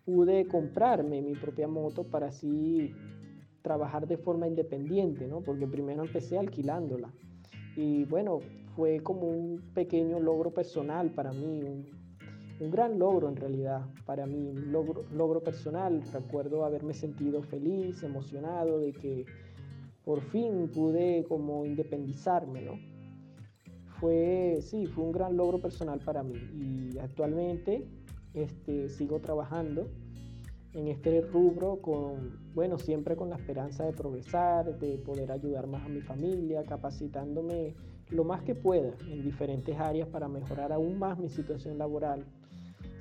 pude 0.04 0.46
comprarme 0.46 1.22
mi 1.22 1.34
propia 1.34 1.68
moto 1.68 2.04
para 2.04 2.28
así 2.28 2.94
trabajar 3.62 4.06
de 4.06 4.16
forma 4.16 4.46
independiente, 4.46 5.26
¿no? 5.26 5.40
Porque 5.40 5.66
primero 5.66 6.04
empecé 6.04 6.38
alquilándola. 6.38 7.12
Y 7.76 8.04
bueno, 8.04 8.40
fue 8.74 9.00
como 9.00 9.28
un 9.28 9.60
pequeño 9.74 10.20
logro 10.20 10.52
personal 10.52 11.10
para 11.10 11.32
mí, 11.32 11.62
un 12.60 12.70
gran 12.70 12.98
logro 12.98 13.28
en 13.28 13.36
realidad 13.36 13.82
para 14.04 14.26
mí, 14.26 14.48
un 14.48 14.72
logro, 14.72 15.04
logro 15.12 15.40
personal. 15.40 16.02
Recuerdo 16.12 16.64
haberme 16.64 16.94
sentido 16.94 17.42
feliz, 17.42 18.02
emocionado 18.02 18.80
de 18.80 18.92
que 18.92 19.26
por 20.04 20.22
fin 20.22 20.70
pude 20.72 21.24
como 21.28 21.64
independizarme, 21.66 22.62
¿no? 22.62 22.78
Fue, 24.00 24.58
sí, 24.62 24.86
fue 24.86 25.04
un 25.04 25.12
gran 25.12 25.36
logro 25.36 25.60
personal 25.60 25.98
para 25.98 26.22
mí 26.22 26.34
y 26.54 26.98
actualmente 26.98 27.84
este, 28.32 28.88
sigo 28.88 29.20
trabajando 29.20 29.88
en 30.74 30.88
este 30.88 31.20
rubro 31.22 31.80
con, 31.80 32.38
bueno, 32.54 32.78
siempre 32.78 33.16
con 33.16 33.30
la 33.30 33.36
esperanza 33.36 33.84
de 33.84 33.92
progresar, 33.92 34.78
de 34.78 34.98
poder 34.98 35.32
ayudar 35.32 35.66
más 35.66 35.84
a 35.84 35.88
mi 35.88 36.00
familia, 36.00 36.64
capacitándome 36.64 37.74
lo 38.10 38.24
más 38.24 38.42
que 38.42 38.54
pueda 38.54 38.92
en 39.08 39.22
diferentes 39.22 39.78
áreas 39.78 40.08
para 40.08 40.28
mejorar 40.28 40.72
aún 40.72 40.98
más 40.98 41.18
mi 41.18 41.28
situación 41.28 41.78
laboral 41.78 42.24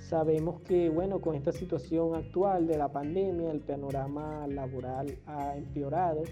Sabemos 0.07 0.61
que, 0.61 0.89
bueno, 0.89 1.19
con 1.19 1.35
esta 1.35 1.51
situación 1.51 2.15
actual 2.15 2.65
de 2.65 2.77
la 2.77 2.89
pandemia, 2.89 3.51
el 3.51 3.59
panorama 3.59 4.47
laboral 4.47 5.17
ha 5.25 5.57
empeorado, 5.57 6.23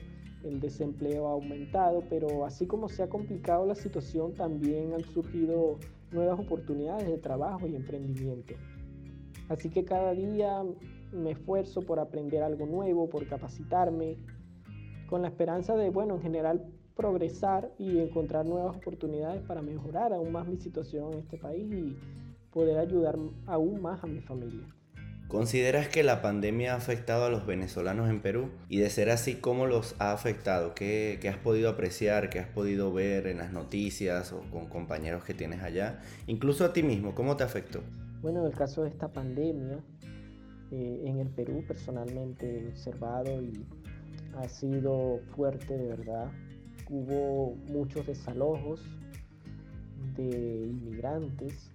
el 0.45 0.61
desempleo 0.61 1.27
ha 1.27 1.31
aumentado, 1.31 2.01
pero 2.09 2.45
así 2.45 2.67
como 2.67 2.87
se 2.87 3.03
ha 3.03 3.09
complicado 3.09 3.65
la 3.65 3.75
situación, 3.75 4.33
también 4.33 4.93
han 4.93 5.03
surgido 5.03 5.77
nuevas 6.11 6.39
oportunidades 6.39 7.05
de 7.07 7.17
trabajo 7.17 7.67
y 7.67 7.75
emprendimiento. 7.75 8.53
Así 9.49 9.69
que 9.69 9.83
cada 9.83 10.13
día 10.13 10.63
me 11.15 11.31
esfuerzo 11.31 11.81
por 11.81 11.99
aprender 11.99 12.43
algo 12.43 12.65
nuevo, 12.65 13.09
por 13.09 13.27
capacitarme, 13.27 14.17
con 15.07 15.21
la 15.21 15.27
esperanza 15.27 15.75
de, 15.75 15.89
bueno, 15.89 16.15
en 16.15 16.21
general 16.21 16.65
progresar 16.95 17.71
y 17.77 17.99
encontrar 17.99 18.45
nuevas 18.45 18.77
oportunidades 18.77 19.41
para 19.43 19.61
mejorar 19.61 20.13
aún 20.13 20.31
más 20.31 20.47
mi 20.47 20.57
situación 20.57 21.13
en 21.13 21.19
este 21.19 21.37
país 21.37 21.71
y 21.71 21.97
poder 22.51 22.77
ayudar 22.77 23.17
aún 23.47 23.81
más 23.81 24.03
a 24.03 24.07
mi 24.07 24.21
familia. 24.21 24.65
¿Consideras 25.27 25.87
que 25.87 26.03
la 26.03 26.21
pandemia 26.21 26.73
ha 26.73 26.77
afectado 26.77 27.25
a 27.25 27.29
los 27.29 27.47
venezolanos 27.47 28.09
en 28.09 28.21
Perú? 28.21 28.51
Y 28.69 28.77
de 28.77 28.89
ser 28.91 29.09
así, 29.09 29.35
¿cómo 29.35 29.65
los 29.65 29.95
ha 29.97 30.11
afectado? 30.11 30.75
¿Qué, 30.75 31.19
has 31.27 31.37
podido 31.37 31.69
apreciar? 31.69 32.29
¿Qué 32.29 32.39
has 32.39 32.47
podido 32.47 32.93
ver 32.93 33.25
en 33.25 33.39
las 33.39 33.51
noticias 33.51 34.31
o 34.31 34.41
con 34.51 34.67
compañeros 34.67 35.23
que 35.23 35.33
tienes 35.33 35.63
allá? 35.63 35.99
Incluso 36.27 36.63
a 36.63 36.73
ti 36.73 36.83
mismo, 36.83 37.15
¿cómo 37.15 37.35
te 37.37 37.43
afectó? 37.43 37.81
Bueno, 38.21 38.41
en 38.41 38.51
el 38.51 38.53
caso 38.53 38.83
de 38.83 38.89
esta 38.89 39.07
pandemia, 39.07 39.79
eh, 40.71 41.03
en 41.05 41.19
el 41.19 41.29
Perú 41.29 41.63
personalmente 41.67 42.59
he 42.59 42.67
observado 42.69 43.41
y 43.41 43.65
ha 44.37 44.47
sido 44.47 45.19
fuerte 45.35 45.77
de 45.77 45.87
verdad. 45.87 46.31
Hubo 46.89 47.55
muchos 47.67 48.05
desalojos 48.05 48.81
de 50.15 50.67
inmigrantes 50.67 51.71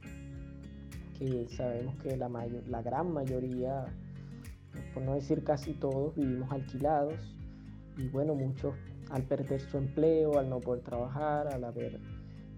que 1.18 1.46
sabemos 1.48 1.96
que 1.96 2.16
la, 2.16 2.28
mayor, 2.28 2.66
la 2.68 2.82
gran 2.82 3.12
mayoría, 3.12 3.84
por 4.94 5.02
no 5.02 5.14
decir 5.14 5.44
casi 5.44 5.72
todos, 5.74 6.14
vivimos 6.16 6.50
alquilados 6.50 7.36
y 7.98 8.08
bueno, 8.08 8.34
muchos 8.34 8.74
al 9.10 9.24
perder 9.24 9.60
su 9.60 9.76
empleo, 9.76 10.38
al 10.38 10.48
no 10.48 10.60
poder 10.60 10.82
trabajar, 10.82 11.48
al 11.48 11.64
haber 11.64 12.00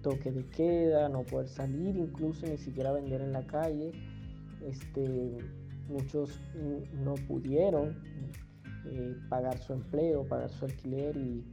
toque 0.03 0.31
de 0.31 0.47
queda, 0.49 1.09
no 1.09 1.23
poder 1.23 1.49
salir, 1.49 1.97
incluso 1.97 2.47
ni 2.47 2.59
siquiera 2.59 2.93
vender 2.93 3.23
en 3.23 3.33
la 3.33 3.47
calle, 3.47 3.93
este, 4.61 5.39
muchos 5.89 6.41
no 7.05 7.15
pudieron 7.27 7.97
eh, 8.87 9.17
pagar 9.29 9.59
su 9.59 9.73
empleo, 9.73 10.27
pagar 10.27 10.51
su 10.51 10.65
alquiler 10.65 11.17
y 11.17 11.45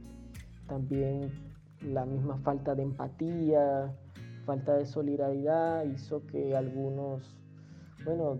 también 0.66 1.30
la 1.82 2.04
misma 2.04 2.38
falta 2.38 2.74
de 2.74 2.82
empatía, 2.82 3.94
falta 4.44 4.76
de 4.76 4.86
solidaridad 4.86 5.84
hizo 5.84 6.26
que 6.26 6.56
algunos, 6.56 7.36
bueno, 8.04 8.38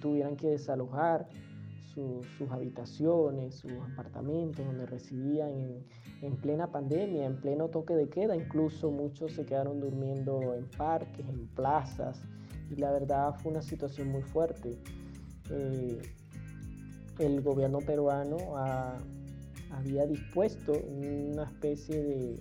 tuvieran 0.00 0.36
que 0.36 0.48
desalojar 0.48 1.28
sus 1.94 2.50
habitaciones, 2.52 3.56
sus 3.56 3.72
apartamentos 3.92 4.64
donde 4.64 4.86
residían 4.86 5.50
en, 5.50 5.84
en, 6.22 6.36
plena 6.36 6.70
pandemia, 6.70 7.26
en 7.26 7.40
pleno 7.40 7.68
toque 7.68 7.94
de 7.94 8.08
queda. 8.08 8.36
Incluso 8.36 8.90
muchos 8.92 9.32
se 9.32 9.44
quedaron 9.44 9.80
durmiendo 9.80 10.54
en 10.54 10.66
parques, 10.76 11.26
en 11.28 11.48
plazas. 11.48 12.22
Y 12.70 12.76
la 12.76 12.92
verdad 12.92 13.34
fue 13.40 13.50
una 13.50 13.62
situación 13.62 14.12
muy 14.12 14.22
fuerte. 14.22 14.78
Eh, 15.50 16.00
el 17.18 17.40
gobierno 17.42 17.78
peruano 17.80 18.36
había 19.70 20.06
dispuesto 20.06 20.72
una 20.72 21.44
especie 21.44 22.36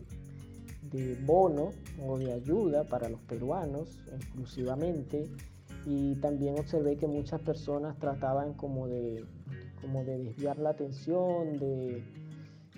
de 0.91 1.15
bono 1.25 1.71
o 2.05 2.17
de 2.17 2.31
ayuda 2.33 2.83
para 2.83 3.09
los 3.09 3.21
peruanos 3.21 3.99
exclusivamente. 4.13 5.29
Y 5.85 6.15
también 6.15 6.59
observé 6.59 6.97
que 6.97 7.07
muchas 7.07 7.41
personas 7.41 7.97
trataban 7.97 8.53
como 8.53 8.87
de, 8.87 9.23
como 9.81 10.03
de 10.03 10.17
desviar 10.17 10.57
la 10.59 10.71
atención, 10.71 11.57
de, 11.59 12.03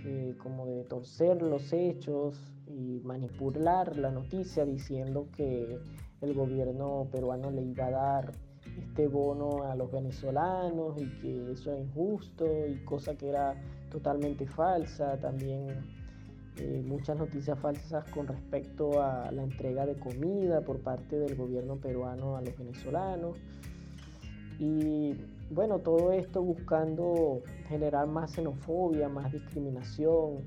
eh, 0.05 0.35
como 0.37 0.65
de 0.67 0.83
torcer 0.83 1.41
los 1.41 1.73
hechos 1.73 2.37
y 2.67 3.01
manipular 3.03 3.97
la 3.97 4.11
noticia 4.11 4.63
diciendo 4.63 5.27
que 5.35 5.79
el 6.21 6.33
gobierno 6.33 7.07
peruano 7.11 7.49
le 7.49 7.63
iba 7.63 7.87
a 7.87 7.91
dar 7.91 8.31
este 8.79 9.07
bono 9.07 9.63
a 9.63 9.75
los 9.75 9.91
venezolanos 9.91 11.01
y 11.01 11.07
que 11.19 11.51
eso 11.51 11.73
es 11.73 11.81
injusto 11.81 12.45
y 12.67 12.83
cosa 12.85 13.15
que 13.15 13.29
era 13.29 13.55
totalmente 13.91 14.45
falsa. 14.45 15.17
También 15.17 15.67
eh, 16.57 16.83
muchas 16.85 17.17
noticias 17.17 17.57
falsas 17.59 18.03
con 18.11 18.27
respecto 18.27 19.01
a 19.01 19.31
la 19.31 19.43
entrega 19.43 19.85
de 19.85 19.95
comida 19.95 20.61
por 20.61 20.79
parte 20.79 21.17
del 21.17 21.35
gobierno 21.35 21.77
peruano 21.77 22.35
a 22.35 22.41
los 22.41 22.57
venezolanos. 22.57 23.37
Y 24.59 25.15
bueno, 25.51 25.79
todo 25.79 26.11
esto 26.11 26.43
buscando 26.43 27.41
generar 27.67 28.07
más 28.07 28.31
xenofobia, 28.31 29.07
más 29.07 29.31
discriminación 29.31 30.43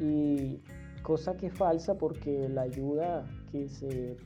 y 0.00 0.60
cosa 1.02 1.36
que 1.36 1.46
es 1.48 1.54
falsa 1.54 1.94
porque 1.94 2.48
la 2.48 2.62
ayuda 2.62 3.26
que 3.50 3.68
se 3.68 4.16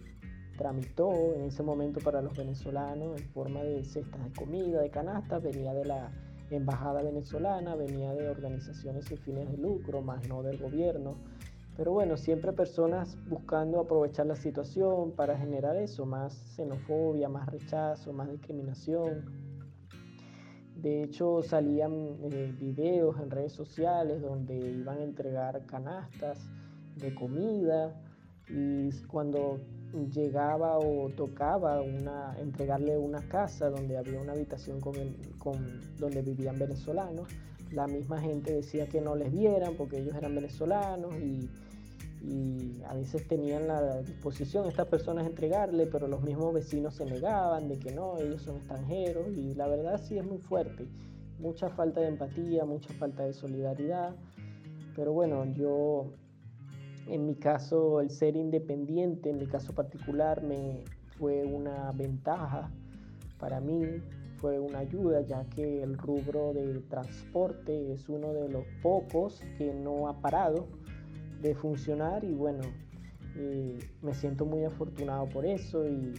tramitó 0.57 1.35
en 1.35 1.43
ese 1.43 1.62
momento 1.62 2.01
para 2.01 2.23
los 2.23 2.37
venezolanos 2.37 3.21
en 3.21 3.27
forma 3.29 3.62
de 3.62 3.85
cestas 3.85 4.25
de 4.25 4.33
comida, 4.33 4.81
de 4.81 4.90
canastas, 4.90 5.43
venía 5.43 5.73
de 5.75 5.85
la 5.85 6.11
embajada 6.51 7.03
venezolana, 7.03 7.75
venía 7.75 8.12
de 8.14 8.29
organizaciones 8.29 9.07
sin 9.07 9.19
fines 9.19 9.51
de 9.51 9.57
lucro, 9.57 10.03
más 10.03 10.29
no 10.29 10.43
del 10.43 10.59
gobierno. 10.59 11.17
Pero 11.77 11.93
bueno, 11.93 12.17
siempre 12.17 12.53
personas 12.53 13.17
buscando 13.29 13.81
aprovechar 13.81 14.27
la 14.27 14.37
situación 14.37 15.11
para 15.12 15.37
generar 15.37 15.77
eso, 15.77 16.07
más 16.07 16.35
xenofobia, 16.55 17.29
más 17.29 17.47
rechazo, 17.49 18.12
más 18.12 18.31
discriminación. 18.31 19.25
De 20.77 21.03
hecho, 21.03 21.43
salían 21.43 21.93
eh, 22.23 22.55
videos 22.59 23.19
en 23.19 23.31
redes 23.31 23.53
sociales 23.53 24.23
donde 24.23 24.57
iban 24.57 24.99
a 24.99 25.03
entregar 25.03 25.67
canastas 25.67 26.38
de 26.97 27.12
comida 27.14 28.01
y 28.49 28.90
cuando 29.09 29.59
llegaba 30.12 30.78
o 30.78 31.09
tocaba 31.11 31.80
una, 31.80 32.37
entregarle 32.38 32.96
una 32.98 33.20
casa 33.28 33.70
donde 33.70 33.96
había 33.96 34.20
una 34.20 34.33
habitación 34.33 34.80
con, 34.80 34.94
con 35.38 35.80
donde 35.98 36.22
vivían 36.22 36.59
venezolanos, 36.59 37.28
la 37.70 37.87
misma 37.87 38.20
gente 38.20 38.52
decía 38.52 38.87
que 38.87 39.00
no 39.00 39.14
les 39.16 39.33
vieran 39.33 39.74
porque 39.76 39.98
ellos 39.98 40.14
eran 40.14 40.35
venezolanos 40.35 41.14
y, 41.14 41.48
y 42.22 42.83
a 42.88 42.94
veces 42.94 43.26
tenían 43.28 43.68
la 43.68 44.02
disposición 44.02 44.66
estas 44.66 44.88
personas 44.88 45.26
entregarle, 45.26 45.87
pero 45.87 46.09
los 46.09 46.22
mismos 46.22 46.54
vecinos 46.54 46.94
se 46.94 47.04
negaban 47.04 47.68
de 47.68 47.78
que 47.78 47.92
no, 47.92 48.18
ellos 48.18 48.42
son 48.42 48.57
extranjeros 48.57 49.28
y 49.28 49.54
la 49.54 49.66
verdad 49.68 50.00
sí 50.02 50.18
es 50.18 50.24
muy 50.24 50.38
fuerte, 50.38 50.87
mucha 51.38 51.68
falta 51.68 52.00
de 52.00 52.09
empatía, 52.09 52.64
mucha 52.64 52.92
falta 52.94 53.24
de 53.24 53.33
solidaridad, 53.33 54.14
pero 54.96 55.12
bueno, 55.12 55.44
yo 55.54 56.12
en 57.09 57.27
mi 57.27 57.35
caso, 57.35 58.01
el 58.01 58.11
ser 58.11 58.37
independiente, 58.37 59.31
en 59.31 59.38
mi 59.38 59.47
caso 59.47 59.75
particular, 59.75 60.43
me 60.43 60.85
fue 61.19 61.45
una 61.45 61.90
ventaja 61.93 62.71
para 63.38 63.61
mí, 63.61 64.03
fue 64.37 64.59
una 64.59 64.81
ayuda, 64.81 65.23
ya 65.23 65.45
que 65.45 65.83
el 65.83 65.97
rubro 65.97 66.53
de 66.53 66.81
transporte 66.88 67.93
es 67.93 68.09
uno 68.09 68.33
de 68.33 68.49
los 68.49 68.64
pocos 68.83 69.43
que 69.59 69.73
no 69.73 70.09
ha 70.09 70.21
parado 70.21 70.67
de 71.40 71.55
funcionar 71.55 72.25
y 72.25 72.33
bueno, 72.33 72.62
eh, 73.37 73.79
me 74.03 74.14
siento 74.14 74.47
muy 74.47 74.64
afortunado 74.64 75.29
por 75.29 75.45
eso 75.45 75.87
y, 75.87 76.14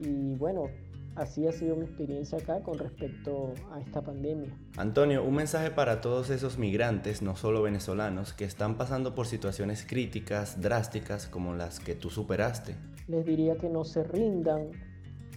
y 0.00 0.34
bueno, 0.36 0.66
así 1.16 1.46
ha 1.46 1.52
sido 1.52 1.76
mi 1.76 1.84
experiencia 1.84 2.38
acá 2.38 2.60
con 2.62 2.78
respecto 2.78 3.54
a 3.72 3.80
esta 3.80 4.02
pandemia. 4.02 4.50
Antonio, 4.76 5.22
un 5.22 5.34
mensaje 5.34 5.70
para 5.70 6.00
todos 6.00 6.30
esos 6.30 6.58
migrantes, 6.58 7.22
no 7.22 7.36
solo 7.36 7.62
venezolanos, 7.62 8.32
que 8.32 8.44
están 8.44 8.76
pasando 8.76 9.14
por 9.14 9.26
situaciones 9.26 9.86
críticas, 9.86 10.60
drásticas, 10.60 11.26
como 11.26 11.54
las 11.54 11.80
que 11.80 11.94
tú 11.94 12.10
superaste. 12.10 12.74
Les 13.08 13.24
diría 13.24 13.56
que 13.56 13.68
no 13.68 13.84
se 13.84 14.02
rindan, 14.02 14.70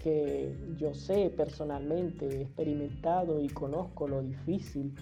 que 0.02 0.56
yo 0.78 0.94
sé 0.94 1.32
personalmente, 1.36 2.26
he 2.28 2.42
experimentado 2.44 3.42
y 3.42 3.50
conozco 3.50 4.08
lo 4.08 4.22
difícil 4.22 4.94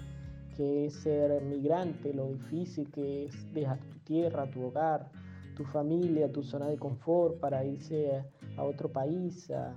que 0.55 0.85
es 0.85 0.93
ser 0.95 1.41
migrante, 1.41 2.13
lo 2.13 2.27
difícil 2.27 2.89
que 2.89 3.25
es 3.25 3.53
dejar 3.53 3.79
tu 3.79 3.99
tierra, 3.99 4.49
tu 4.49 4.63
hogar, 4.63 5.11
tu 5.55 5.65
familia, 5.65 6.31
tu 6.31 6.43
zona 6.43 6.67
de 6.67 6.77
confort 6.77 7.39
para 7.39 7.65
irse 7.65 8.23
a 8.55 8.63
otro 8.63 8.89
país, 8.91 9.51
a, 9.51 9.75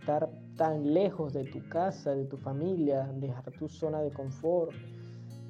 estar 0.00 0.30
tan 0.56 0.92
lejos 0.92 1.32
de 1.32 1.44
tu 1.44 1.60
casa, 1.68 2.14
de 2.14 2.24
tu 2.24 2.36
familia, 2.38 3.06
dejar 3.16 3.52
tu 3.52 3.68
zona 3.68 4.00
de 4.00 4.10
confort 4.10 4.72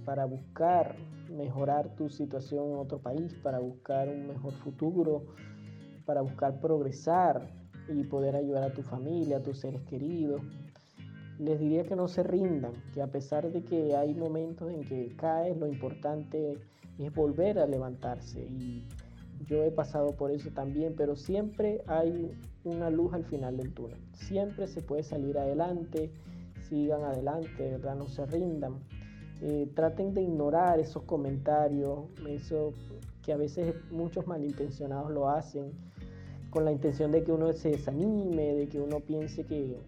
para 0.04 0.24
buscar 0.24 0.96
mejorar 1.30 1.94
tu 1.94 2.08
situación 2.08 2.72
en 2.72 2.76
otro 2.76 2.98
país, 2.98 3.34
para 3.42 3.60
buscar 3.60 4.08
un 4.08 4.26
mejor 4.26 4.52
futuro, 4.52 5.26
para 6.04 6.20
buscar 6.20 6.60
progresar 6.60 7.48
y 7.88 8.02
poder 8.04 8.34
ayudar 8.34 8.64
a 8.64 8.72
tu 8.72 8.82
familia, 8.82 9.38
a 9.38 9.42
tus 9.42 9.60
seres 9.60 9.82
queridos. 9.82 10.42
Les 11.38 11.58
diría 11.58 11.84
que 11.84 11.96
no 11.96 12.08
se 12.08 12.22
rindan, 12.22 12.72
que 12.92 13.00
a 13.00 13.06
pesar 13.06 13.50
de 13.50 13.62
que 13.62 13.96
hay 13.96 14.14
momentos 14.14 14.70
en 14.70 14.82
que 14.84 15.14
caes, 15.16 15.56
lo 15.56 15.68
importante 15.68 16.58
es 16.98 17.14
volver 17.14 17.58
a 17.58 17.66
levantarse 17.66 18.40
y 18.40 18.86
yo 19.46 19.64
he 19.64 19.70
pasado 19.70 20.16
por 20.16 20.31
eso 20.31 20.50
también, 20.50 20.94
pero 20.96 21.16
siempre 21.16 21.83
hay 21.87 22.31
una 22.64 22.90
luz 22.90 23.14
al 23.14 23.24
final 23.24 23.57
del 23.57 23.72
túnel. 23.72 23.98
Siempre 24.12 24.66
se 24.66 24.83
puede 24.83 25.03
salir 25.03 25.38
adelante, 25.38 26.11
sigan 26.68 27.03
adelante, 27.03 27.70
¿verdad? 27.70 27.96
No 27.96 28.07
se 28.07 28.26
rindan. 28.26 28.74
Eh, 29.42 29.70
traten 29.74 30.12
de 30.12 30.22
ignorar 30.22 30.79
esos 30.79 31.03
comentarios, 31.05 32.00
eso 32.29 32.74
que 33.22 33.33
a 33.33 33.37
veces 33.37 33.74
muchos 33.90 34.26
malintencionados 34.26 35.11
lo 35.11 35.31
hacen, 35.31 35.72
con 36.50 36.64
la 36.64 36.72
intención 36.72 37.11
de 37.11 37.22
que 37.22 37.33
uno 37.33 37.53
se 37.53 37.70
desanime, 37.70 38.55
de 38.55 38.68
que 38.68 38.81
uno 38.81 39.00
piense 39.00 39.44
que, 39.44 39.79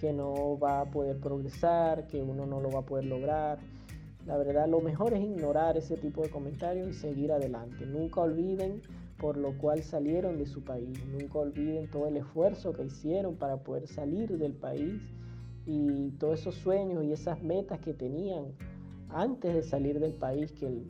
que 0.00 0.12
no 0.12 0.58
va 0.58 0.80
a 0.80 0.84
poder 0.90 1.18
progresar, 1.20 2.08
que 2.08 2.22
uno 2.22 2.46
no 2.46 2.60
lo 2.60 2.70
va 2.70 2.80
a 2.80 2.86
poder 2.86 3.04
lograr. 3.04 3.58
La 4.26 4.36
verdad, 4.36 4.68
lo 4.68 4.80
mejor 4.80 5.14
es 5.14 5.22
ignorar 5.22 5.76
ese 5.76 5.96
tipo 5.96 6.22
de 6.22 6.30
comentarios 6.30 6.88
y 6.88 6.92
seguir 6.92 7.32
adelante. 7.32 7.86
Nunca 7.86 8.20
olviden 8.20 8.82
por 9.18 9.36
lo 9.36 9.56
cual 9.58 9.82
salieron 9.82 10.38
de 10.38 10.46
su 10.46 10.62
país. 10.62 10.98
Nunca 11.06 11.38
olviden 11.38 11.90
todo 11.90 12.08
el 12.08 12.16
esfuerzo 12.16 12.72
que 12.72 12.84
hicieron 12.84 13.36
para 13.36 13.58
poder 13.58 13.86
salir 13.86 14.38
del 14.38 14.54
país 14.54 15.02
y 15.66 16.10
todos 16.12 16.40
esos 16.40 16.54
sueños 16.54 17.04
y 17.04 17.12
esas 17.12 17.42
metas 17.42 17.80
que 17.80 17.92
tenían 17.92 18.46
antes 19.10 19.54
de 19.54 19.62
salir 19.62 20.00
del 20.00 20.14
país, 20.14 20.52
que, 20.52 20.84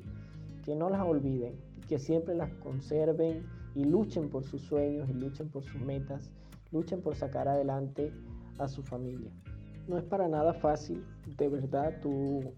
que 0.64 0.77
no 0.77 0.90
las 0.90 1.03
olviden, 1.03 1.55
que 1.88 1.99
siempre 1.99 2.35
las 2.35 2.53
conserven 2.55 3.47
y 3.75 3.85
luchen 3.85 4.29
por 4.29 4.45
sus 4.45 4.62
sueños 4.62 5.09
y 5.09 5.14
luchen 5.14 5.49
por 5.49 5.64
sus 5.64 5.81
metas, 5.81 6.31
luchen 6.71 7.01
por 7.03 7.16
sacar 7.16 7.49
adelante 7.49 8.12
a 8.59 8.69
su 8.69 8.83
familia. 8.83 9.31
No 9.88 9.99
es 9.99 10.05
para 10.05 10.29
nada 10.29 10.55
fácil, 10.55 11.05
de 11.37 11.49
verdad, 11.49 11.99
tú 12.01 12.53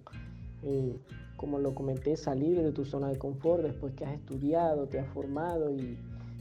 eh, 0.63 0.97
como 1.37 1.59
lo 1.59 1.75
comenté, 1.75 2.17
salir 2.17 2.63
de 2.63 2.73
tu 2.73 2.85
zona 2.85 3.09
de 3.09 3.19
confort 3.19 3.63
después 3.63 3.95
que 3.95 4.05
has 4.05 4.15
estudiado, 4.15 4.87
te 4.87 5.01
has 5.01 5.09
formado 5.09 5.71
y 5.71 5.99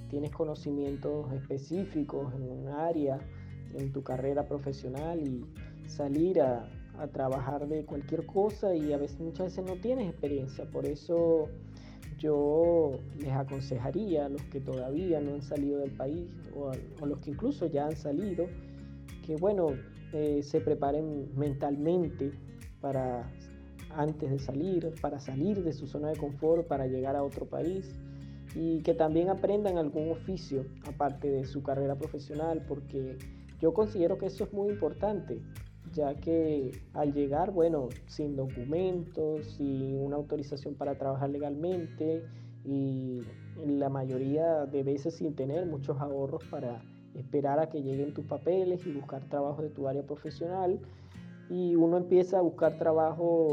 tienes 0.09 0.31
conocimientos 0.31 1.31
específicos 1.33 2.33
en 2.35 2.43
un 2.43 2.67
área, 2.67 3.19
en 3.73 3.91
tu 3.91 4.03
carrera 4.03 4.47
profesional 4.47 5.21
y 5.21 5.45
salir 5.87 6.41
a, 6.41 6.69
a 6.97 7.07
trabajar 7.07 7.67
de 7.67 7.85
cualquier 7.85 8.25
cosa 8.25 8.75
y 8.75 8.93
a 8.93 8.97
veces 8.97 9.19
muchas 9.19 9.47
veces 9.47 9.65
no 9.65 9.81
tienes 9.81 10.09
experiencia. 10.09 10.65
Por 10.65 10.85
eso 10.85 11.49
yo 12.21 12.99
les 13.17 13.31
aconsejaría 13.31 14.27
a 14.27 14.29
los 14.29 14.41
que 14.43 14.59
todavía 14.59 15.19
no 15.19 15.33
han 15.33 15.41
salido 15.41 15.79
del 15.79 15.91
país 15.91 16.29
o 16.55 16.69
a, 16.69 17.05
los 17.05 17.19
que 17.19 17.31
incluso 17.31 17.65
ya 17.65 17.87
han 17.87 17.95
salido, 17.95 18.45
que 19.25 19.35
bueno, 19.37 19.69
eh, 20.13 20.41
se 20.43 20.61
preparen 20.61 21.29
mentalmente 21.35 22.31
para 22.79 23.31
antes 23.95 24.29
de 24.29 24.39
salir, 24.39 24.93
para 25.01 25.19
salir 25.19 25.63
de 25.63 25.73
su 25.73 25.87
zona 25.87 26.09
de 26.09 26.17
confort, 26.17 26.67
para 26.67 26.87
llegar 26.87 27.15
a 27.15 27.23
otro 27.23 27.45
país 27.45 27.93
y 28.55 28.81
que 28.81 28.93
también 28.93 29.29
aprendan 29.29 29.77
algún 29.77 30.09
oficio 30.09 30.65
aparte 30.87 31.29
de 31.29 31.45
su 31.45 31.63
carrera 31.63 31.95
profesional, 31.95 32.65
porque 32.67 33.17
yo 33.59 33.73
considero 33.73 34.17
que 34.17 34.25
eso 34.25 34.43
es 34.43 34.53
muy 34.53 34.69
importante, 34.69 35.41
ya 35.93 36.15
que 36.15 36.71
al 36.93 37.13
llegar, 37.13 37.51
bueno, 37.51 37.89
sin 38.07 38.35
documentos, 38.35 39.45
sin 39.57 39.97
una 40.01 40.17
autorización 40.17 40.75
para 40.75 40.95
trabajar 40.95 41.29
legalmente 41.29 42.23
y 42.65 43.21
la 43.65 43.89
mayoría 43.89 44.65
de 44.65 44.83
veces 44.83 45.15
sin 45.15 45.35
tener 45.35 45.65
muchos 45.65 45.99
ahorros 45.99 46.43
para 46.49 46.81
esperar 47.15 47.59
a 47.59 47.69
que 47.69 47.81
lleguen 47.81 48.13
tus 48.13 48.25
papeles 48.25 48.85
y 48.85 48.91
buscar 48.91 49.23
trabajo 49.25 49.61
de 49.61 49.69
tu 49.69 49.87
área 49.87 50.03
profesional, 50.03 50.79
y 51.49 51.75
uno 51.75 51.97
empieza 51.97 52.39
a 52.39 52.41
buscar 52.41 52.77
trabajo 52.77 53.49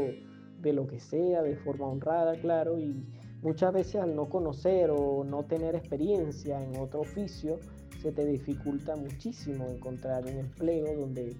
de 0.61 0.73
lo 0.73 0.87
que 0.87 0.99
sea, 0.99 1.41
de 1.41 1.55
forma 1.55 1.87
honrada, 1.87 2.39
claro, 2.39 2.79
y 2.79 3.05
muchas 3.41 3.73
veces 3.73 3.95
al 3.95 4.15
no 4.15 4.29
conocer 4.29 4.89
o 4.91 5.23
no 5.23 5.43
tener 5.43 5.75
experiencia 5.75 6.61
en 6.63 6.77
otro 6.77 7.01
oficio, 7.01 7.59
se 8.01 8.11
te 8.11 8.25
dificulta 8.25 8.95
muchísimo 8.95 9.67
encontrar 9.67 10.25
un 10.25 10.37
empleo 10.37 10.95
donde 10.95 11.35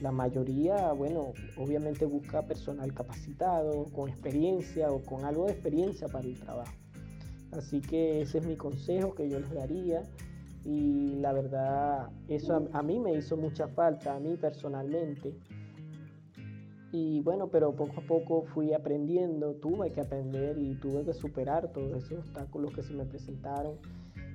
la 0.00 0.12
mayoría, 0.12 0.92
bueno, 0.92 1.32
obviamente 1.56 2.04
busca 2.04 2.42
personal 2.42 2.92
capacitado, 2.92 3.86
con 3.92 4.08
experiencia 4.08 4.90
o 4.90 5.02
con 5.02 5.24
algo 5.24 5.46
de 5.46 5.52
experiencia 5.52 6.08
para 6.08 6.26
el 6.26 6.38
trabajo. 6.38 6.72
Así 7.52 7.80
que 7.80 8.22
ese 8.22 8.38
es 8.38 8.46
mi 8.46 8.56
consejo 8.56 9.14
que 9.14 9.28
yo 9.28 9.38
les 9.40 9.50
daría. 9.50 10.02
y 10.64 11.16
la 11.20 11.32
verdad 11.32 12.08
eso 12.26 12.66
a, 12.72 12.82
mí 12.82 12.98
me 12.98 13.12
hizo 13.14 13.36
mucha 13.36 13.68
falta, 13.68 14.16
a 14.16 14.20
mí 14.20 14.36
personalmente. 14.36 15.34
Y 16.96 17.22
bueno, 17.22 17.48
pero 17.48 17.74
poco 17.74 18.00
a 18.00 18.04
poco 18.06 18.44
fui 18.54 18.72
aprendiendo, 18.72 19.54
tuve 19.54 19.90
que 19.90 20.00
aprender 20.00 20.56
y 20.58 20.76
tuve 20.76 21.04
que 21.04 21.12
superar 21.12 21.72
todos 21.72 22.04
esos 22.04 22.20
obstáculos 22.20 22.72
que 22.72 22.84
se 22.84 22.94
me 22.94 23.04
presentaron. 23.04 23.78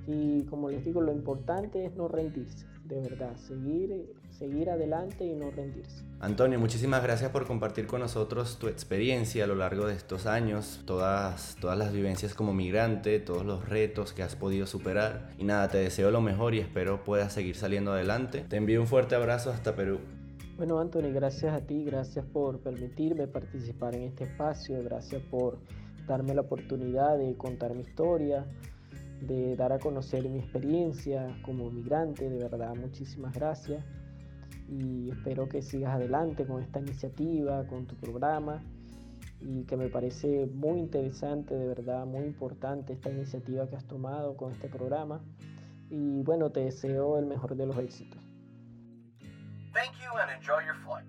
Y 0.06 0.42
como 0.42 0.68
les 0.68 0.84
digo, 0.84 1.00
lo 1.00 1.10
importante 1.10 1.86
es 1.86 1.96
no 1.96 2.06
rendirse, 2.06 2.66
de 2.84 3.00
verdad, 3.00 3.34
seguir, 3.36 4.12
seguir 4.28 4.68
adelante 4.68 5.24
y 5.24 5.34
no 5.36 5.50
rendirse. 5.50 6.04
Antonio, 6.20 6.58
muchísimas 6.58 7.02
gracias 7.02 7.30
por 7.30 7.46
compartir 7.46 7.86
con 7.86 8.00
nosotros 8.00 8.58
tu 8.58 8.68
experiencia 8.68 9.44
a 9.44 9.46
lo 9.46 9.54
largo 9.54 9.86
de 9.86 9.94
estos 9.94 10.26
años, 10.26 10.82
todas, 10.84 11.56
todas 11.62 11.78
las 11.78 11.94
vivencias 11.94 12.34
como 12.34 12.52
migrante, 12.52 13.20
todos 13.20 13.46
los 13.46 13.70
retos 13.70 14.12
que 14.12 14.22
has 14.22 14.36
podido 14.36 14.66
superar. 14.66 15.30
Y 15.38 15.44
nada, 15.44 15.68
te 15.68 15.78
deseo 15.78 16.10
lo 16.10 16.20
mejor 16.20 16.54
y 16.54 16.58
espero 16.58 17.04
puedas 17.04 17.32
seguir 17.32 17.56
saliendo 17.56 17.94
adelante. 17.94 18.44
Te 18.50 18.56
envío 18.56 18.82
un 18.82 18.86
fuerte 18.86 19.14
abrazo 19.14 19.50
hasta 19.50 19.74
Perú. 19.74 20.00
Bueno, 20.60 20.78
Anthony, 20.78 21.10
gracias 21.10 21.54
a 21.54 21.66
ti, 21.66 21.84
gracias 21.86 22.22
por 22.26 22.60
permitirme 22.60 23.26
participar 23.26 23.94
en 23.94 24.02
este 24.02 24.24
espacio, 24.24 24.84
gracias 24.84 25.22
por 25.30 25.58
darme 26.06 26.34
la 26.34 26.42
oportunidad 26.42 27.16
de 27.16 27.34
contar 27.34 27.74
mi 27.74 27.80
historia, 27.80 28.44
de 29.22 29.56
dar 29.56 29.72
a 29.72 29.78
conocer 29.78 30.28
mi 30.28 30.38
experiencia 30.38 31.34
como 31.46 31.70
migrante, 31.70 32.28
de 32.28 32.36
verdad, 32.36 32.74
muchísimas 32.76 33.32
gracias 33.32 33.82
y 34.68 35.08
espero 35.08 35.48
que 35.48 35.62
sigas 35.62 35.94
adelante 35.94 36.46
con 36.46 36.62
esta 36.62 36.78
iniciativa, 36.78 37.66
con 37.66 37.86
tu 37.86 37.96
programa 37.96 38.62
y 39.40 39.64
que 39.64 39.78
me 39.78 39.88
parece 39.88 40.44
muy 40.44 40.78
interesante, 40.78 41.56
de 41.56 41.68
verdad, 41.68 42.04
muy 42.04 42.24
importante 42.24 42.92
esta 42.92 43.08
iniciativa 43.10 43.66
que 43.66 43.76
has 43.76 43.86
tomado 43.86 44.36
con 44.36 44.52
este 44.52 44.68
programa 44.68 45.24
y 45.88 46.22
bueno, 46.22 46.50
te 46.50 46.60
deseo 46.60 47.18
el 47.18 47.24
mejor 47.24 47.56
de 47.56 47.64
los 47.64 47.78
éxitos. 47.78 48.29
Thank 49.72 49.92
you 50.02 50.18
and 50.20 50.30
enjoy 50.30 50.60
your 50.64 50.76
flight. 50.84 51.04